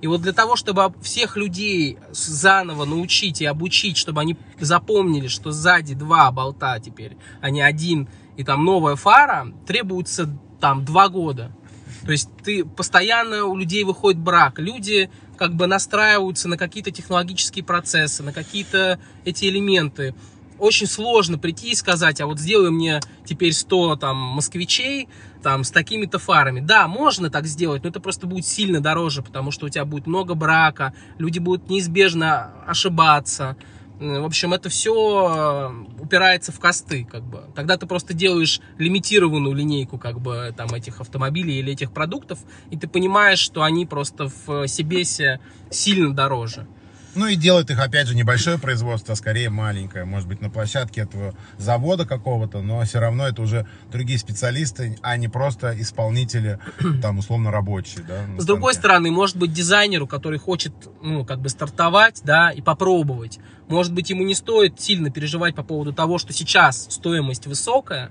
[0.00, 5.26] И вот для того, чтобы об- всех людей заново научить и обучить, чтобы они запомнили,
[5.26, 10.28] что сзади два болта теперь, а не один, и там новая фара, требуется
[10.60, 11.50] там два года.
[12.04, 14.58] То есть ты постоянно у людей выходит брак.
[14.58, 20.14] Люди как бы настраиваются на какие-то технологические процессы, на какие-то эти элементы.
[20.58, 25.08] Очень сложно прийти и сказать, а вот сделай мне теперь 100 там москвичей
[25.42, 26.60] там с такими-то фарами.
[26.60, 30.06] Да, можно так сделать, но это просто будет сильно дороже, потому что у тебя будет
[30.06, 33.56] много брака, люди будут неизбежно ошибаться.
[34.00, 37.44] Э, В общем, это все упирается в косты, как бы.
[37.54, 42.38] Тогда ты просто делаешь лимитированную линейку, как бы, там, этих автомобилей или этих продуктов,
[42.70, 45.40] и ты понимаешь, что они просто в Сибесе
[45.70, 46.66] сильно дороже.
[47.16, 50.04] Ну и делает их, опять же, небольшое производство, а скорее маленькое.
[50.04, 55.16] Может быть, на площадке этого завода какого-то, но все равно это уже другие специалисты, а
[55.16, 56.58] не просто исполнители,
[57.02, 61.48] там, условно, рабочие, да, С другой стороны, может быть, дизайнеру, который хочет, ну, как бы
[61.48, 63.38] стартовать, да, и попробовать,
[63.68, 68.10] может быть, ему не стоит сильно переживать по поводу того, что сейчас стоимость высокая,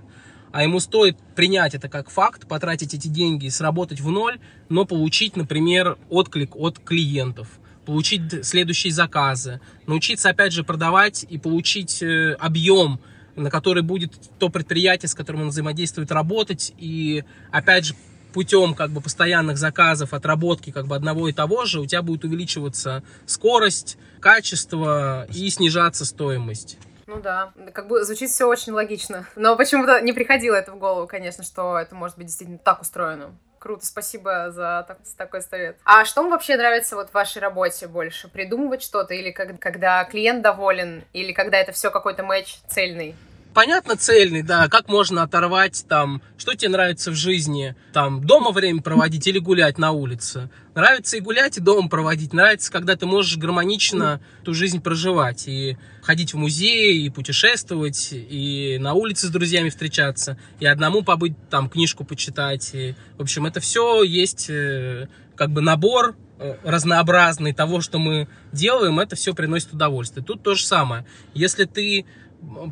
[0.51, 4.39] а ему стоит принять это как факт, потратить эти деньги сработать в ноль,
[4.69, 12.01] но получить, например, отклик от клиентов, получить следующие заказы, научиться, опять же, продавать и получить
[12.01, 12.99] э, объем,
[13.35, 17.95] на который будет то предприятие, с которым он взаимодействует, работать, и, опять же,
[18.33, 22.25] путем как бы постоянных заказов, отработки как бы одного и того же, у тебя будет
[22.25, 26.77] увеличиваться скорость, качество и снижаться стоимость.
[27.07, 29.27] Ну да, как бы звучит все очень логично.
[29.37, 33.37] Но почему-то не приходило это в голову, конечно, что это может быть действительно так устроено.
[33.65, 35.75] Круто, спасибо за так, такой совет.
[35.85, 38.27] А что вам вообще нравится вот в вашей работе больше?
[38.27, 43.15] Придумывать что-то или как, когда клиент доволен, или когда это все какой-то матч цельный?
[43.55, 48.81] Понятно цельный, да, как можно оторвать там, что тебе нравится в жизни, там, дома время
[48.81, 50.49] проводить или гулять на улице.
[50.75, 52.33] Нравится и гулять, и дома проводить.
[52.33, 55.47] Нравится, когда ты можешь гармонично эту жизнь проживать.
[55.47, 61.33] И ходить в музей, и путешествовать, и на улице с друзьями встречаться, и одному побыть,
[61.49, 62.71] там, книжку почитать.
[62.73, 68.27] И, в общем, это все есть э, как бы набор э, разнообразный того, что мы
[68.51, 70.25] делаем, это все приносит удовольствие.
[70.25, 71.05] Тут то же самое.
[71.33, 72.05] Если ты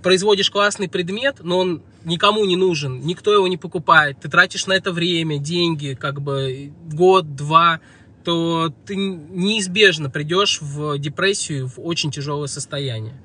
[0.02, 4.74] производишь классный предмет, но он никому не нужен, никто его не покупает, ты тратишь на
[4.74, 7.80] это время, деньги, как бы год, два,
[8.24, 13.16] то ты неизбежно придешь в депрессию, в очень тяжелое состояние.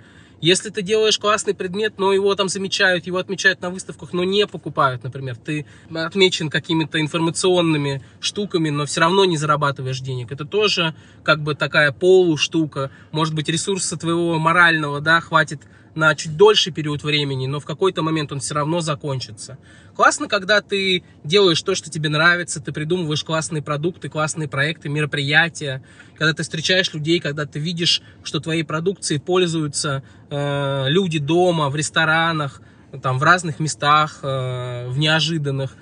[0.41, 4.47] Если ты делаешь классный предмет, но его там замечают, его отмечают на выставках, но не
[4.47, 10.31] покупают, например, ты отмечен какими-то информационными штуками, но все равно не зарабатываешь денег.
[10.31, 10.95] Это тоже
[11.25, 12.93] как бы такая полуштука.
[13.11, 15.63] Может быть, ресурса твоего морального, да, хватит
[15.99, 19.59] на чуть дольший период времени, но в какой-то момент он все равно закончится.
[19.97, 25.83] Классно, когда ты делаешь то, что тебе нравится, ты придумываешь классные продукты, классные проекты, мероприятия,
[26.17, 31.75] когда ты встречаешь людей, когда ты видишь, что твоей продукцией пользуются э, люди дома, в
[31.75, 32.63] ресторанах,
[33.03, 35.77] там, в разных местах, э, в неожиданных,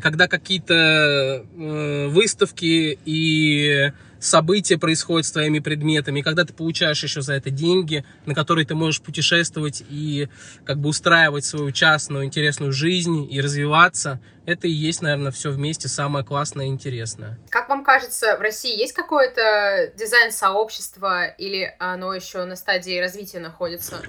[0.00, 3.92] когда какие-то э, выставки и
[4.22, 8.64] события происходят с твоими предметами, и когда ты получаешь еще за это деньги, на которые
[8.64, 10.28] ты можешь путешествовать и
[10.64, 15.88] как бы устраивать свою частную интересную жизнь и развиваться, это и есть, наверное, все вместе
[15.88, 17.38] самое классное и интересное.
[17.50, 24.00] Как вам кажется, в России есть какое-то дизайн-сообщество или оно еще на стадии развития находится?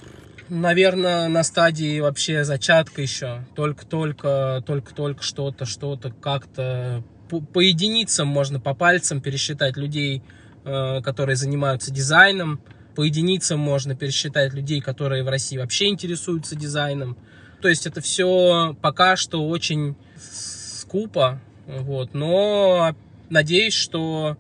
[0.50, 3.44] Наверное, на стадии вообще зачатка еще.
[3.56, 7.04] Только-только, только-только что-то, что-то как-то
[7.42, 10.22] по, единицам можно по пальцам пересчитать людей,
[10.66, 12.62] э, которые занимаются дизайном.
[12.96, 17.18] По единицам можно пересчитать людей, которые в России вообще интересуются дизайном.
[17.62, 21.40] То есть это все пока что очень скупо.
[21.66, 22.14] Вот.
[22.14, 22.96] Но
[23.30, 24.38] надеюсь, что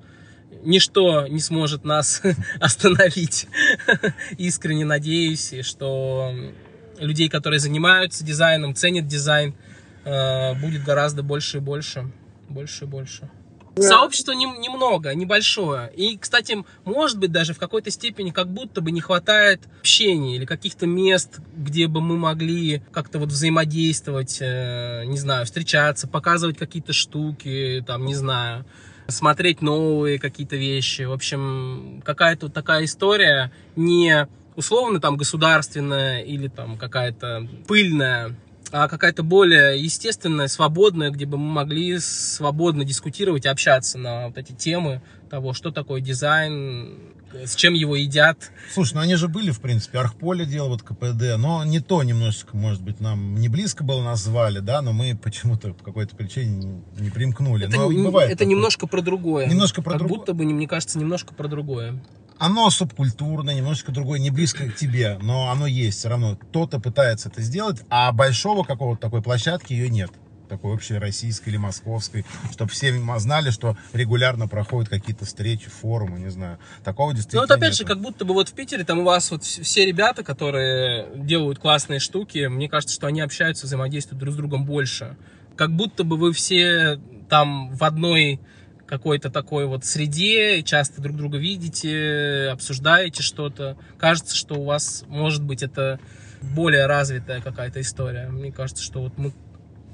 [0.63, 2.21] ничто не сможет нас
[2.59, 3.47] остановить.
[4.37, 6.33] Искренне надеюсь, что
[6.99, 9.55] людей, которые занимаются дизайном, ценят дизайн,
[10.05, 12.11] э, будет гораздо больше и больше
[12.53, 13.29] больше и больше.
[13.75, 13.81] Да.
[13.81, 15.91] Сообщество не, немного, небольшое.
[15.95, 20.45] И, кстати, может быть, даже в какой-то степени как будто бы не хватает общения или
[20.45, 26.93] каких-то мест, где бы мы могли как-то вот взаимодействовать, э, не знаю, встречаться, показывать какие-то
[26.93, 28.63] штуки, там, не знаю,
[29.07, 31.01] смотреть новые какие-то вещи.
[31.01, 38.35] В общем, какая-то вот такая история не условно там государственная или там какая-то пыльная,
[38.73, 44.51] а какая-то более естественная, свободная, где бы мы могли свободно дискутировать общаться на вот эти
[44.51, 46.97] темы того, что такое дизайн,
[47.33, 48.51] с чем его едят.
[48.73, 52.57] Слушай, ну они же были, в принципе, Архполе делал вот КПД, но не то немножечко,
[52.57, 56.81] может быть, нам не близко было нас звали, да, но мы почему-то по какой-то причине
[56.97, 57.67] не примкнули.
[57.67, 59.45] Это, но бывает это немножко про другое.
[59.45, 60.17] Немножко про как другое.
[60.17, 62.01] будто бы, мне кажется, немножко про другое
[62.43, 66.35] оно субкультурное, немножечко другое, не близко к тебе, но оно есть все равно.
[66.35, 70.11] Кто-то пытается это сделать, а большого какого-то такой площадки ее нет
[70.49, 76.29] такой общей российской или московской, чтобы все знали, что регулярно проходят какие-то встречи, форумы, не
[76.29, 76.59] знаю.
[76.83, 77.77] Такого действительно Ну вот опять нету.
[77.77, 81.57] же, как будто бы вот в Питере там у вас вот все ребята, которые делают
[81.59, 85.15] классные штуки, мне кажется, что они общаются, взаимодействуют друг с другом больше.
[85.55, 88.41] Как будто бы вы все там в одной
[88.85, 93.77] какой-то такой вот среде, часто друг друга видите, обсуждаете что-то.
[93.97, 95.99] Кажется, что у вас, может быть, это
[96.41, 98.27] более развитая какая-то история.
[98.27, 99.31] Мне кажется, что вот мы...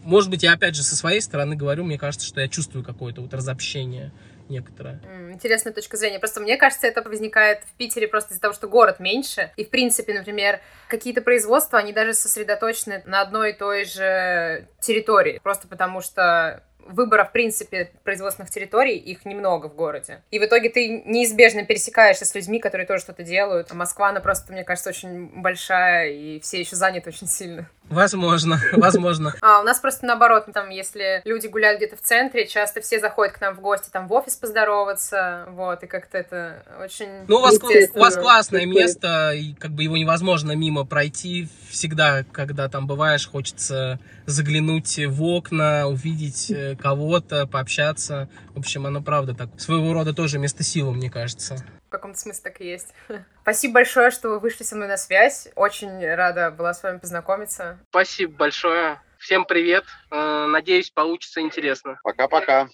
[0.03, 3.21] Может быть, я опять же со своей стороны говорю, мне кажется, что я чувствую какое-то
[3.21, 4.11] вот разобщение
[4.47, 4.99] некоторое.
[5.31, 6.19] Интересная точка зрения.
[6.19, 9.51] Просто мне кажется, это возникает в Питере просто из-за того, что город меньше.
[9.57, 15.39] И, в принципе, например, какие-то производства, они даже сосредоточены на одной и той же территории.
[15.43, 20.21] Просто потому что выбора, в принципе, производственных территорий, их немного в городе.
[20.31, 23.71] И в итоге ты неизбежно пересекаешься с людьми, которые тоже что-то делают.
[23.71, 27.69] А Москва, она просто, мне кажется, очень большая, и все еще заняты очень сильно.
[27.89, 29.33] Возможно, возможно.
[29.41, 33.33] А у нас просто наоборот, там, если люди гуляют где-то в центре, часто все заходят
[33.35, 37.41] к нам в гости, там, в офис поздороваться, вот, и как-то это очень Ну, у
[37.41, 37.57] вас,
[37.93, 41.47] у вас классное место, и как бы его невозможно мимо пройти.
[41.69, 43.99] Всегда, когда там бываешь, хочется
[44.30, 48.30] заглянуть в окна, увидеть э, кого-то, пообщаться.
[48.53, 49.49] В общем, оно правда так.
[49.59, 51.57] Своего рода тоже место силы, мне кажется.
[51.88, 52.93] В каком-то смысле так и есть.
[53.41, 55.49] Спасибо большое, что вы вышли со мной на связь.
[55.55, 57.80] Очень рада была с вами познакомиться.
[57.89, 59.01] Спасибо большое.
[59.17, 59.86] Всем привет.
[60.11, 61.99] Э, надеюсь, получится интересно.
[62.03, 62.69] Пока-пока.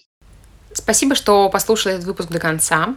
[0.72, 2.94] Спасибо, что послушали этот выпуск до конца.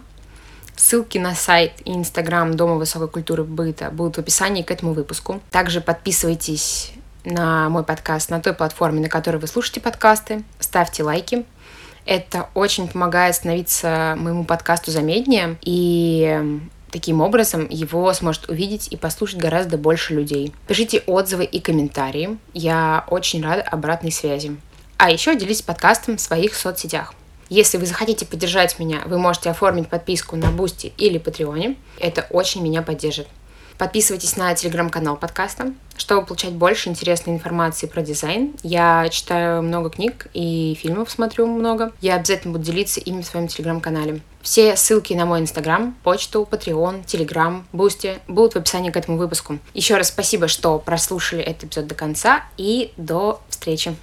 [0.76, 5.42] Ссылки на сайт и инстаграм Дома высокой культуры быта будут в описании к этому выпуску.
[5.50, 6.94] Также подписывайтесь
[7.26, 10.44] на мой подкаст на той платформе, на которой вы слушаете подкасты.
[10.60, 11.46] Ставьте лайки.
[12.06, 16.60] Это очень помогает становиться моему подкасту заметнее, и
[16.92, 20.54] таким образом его сможет увидеть и послушать гораздо больше людей.
[20.68, 22.38] Пишите отзывы и комментарии.
[22.54, 24.58] Я очень рада обратной связи.
[24.98, 27.14] А еще делитесь подкастом в своих соцсетях.
[27.50, 31.78] Если вы захотите поддержать меня, вы можете оформить подписку на Boosty или Patreon е.
[32.00, 33.28] Это очень меня поддержит.
[33.80, 38.54] Подписывайтесь на телеграм-канал подкаста, чтобы получать больше интересной информации про дизайн.
[38.62, 41.94] Я читаю много книг и фильмов смотрю много.
[42.02, 44.20] Я обязательно буду делиться ими в своем телеграм-канале.
[44.42, 49.60] Все ссылки на мой инстаграм, почту, Patreon, телеграм, Boosty будут в описании к этому выпуску.
[49.74, 53.96] Еще раз спасибо, что прослушали этот эпизод до конца и до встречи.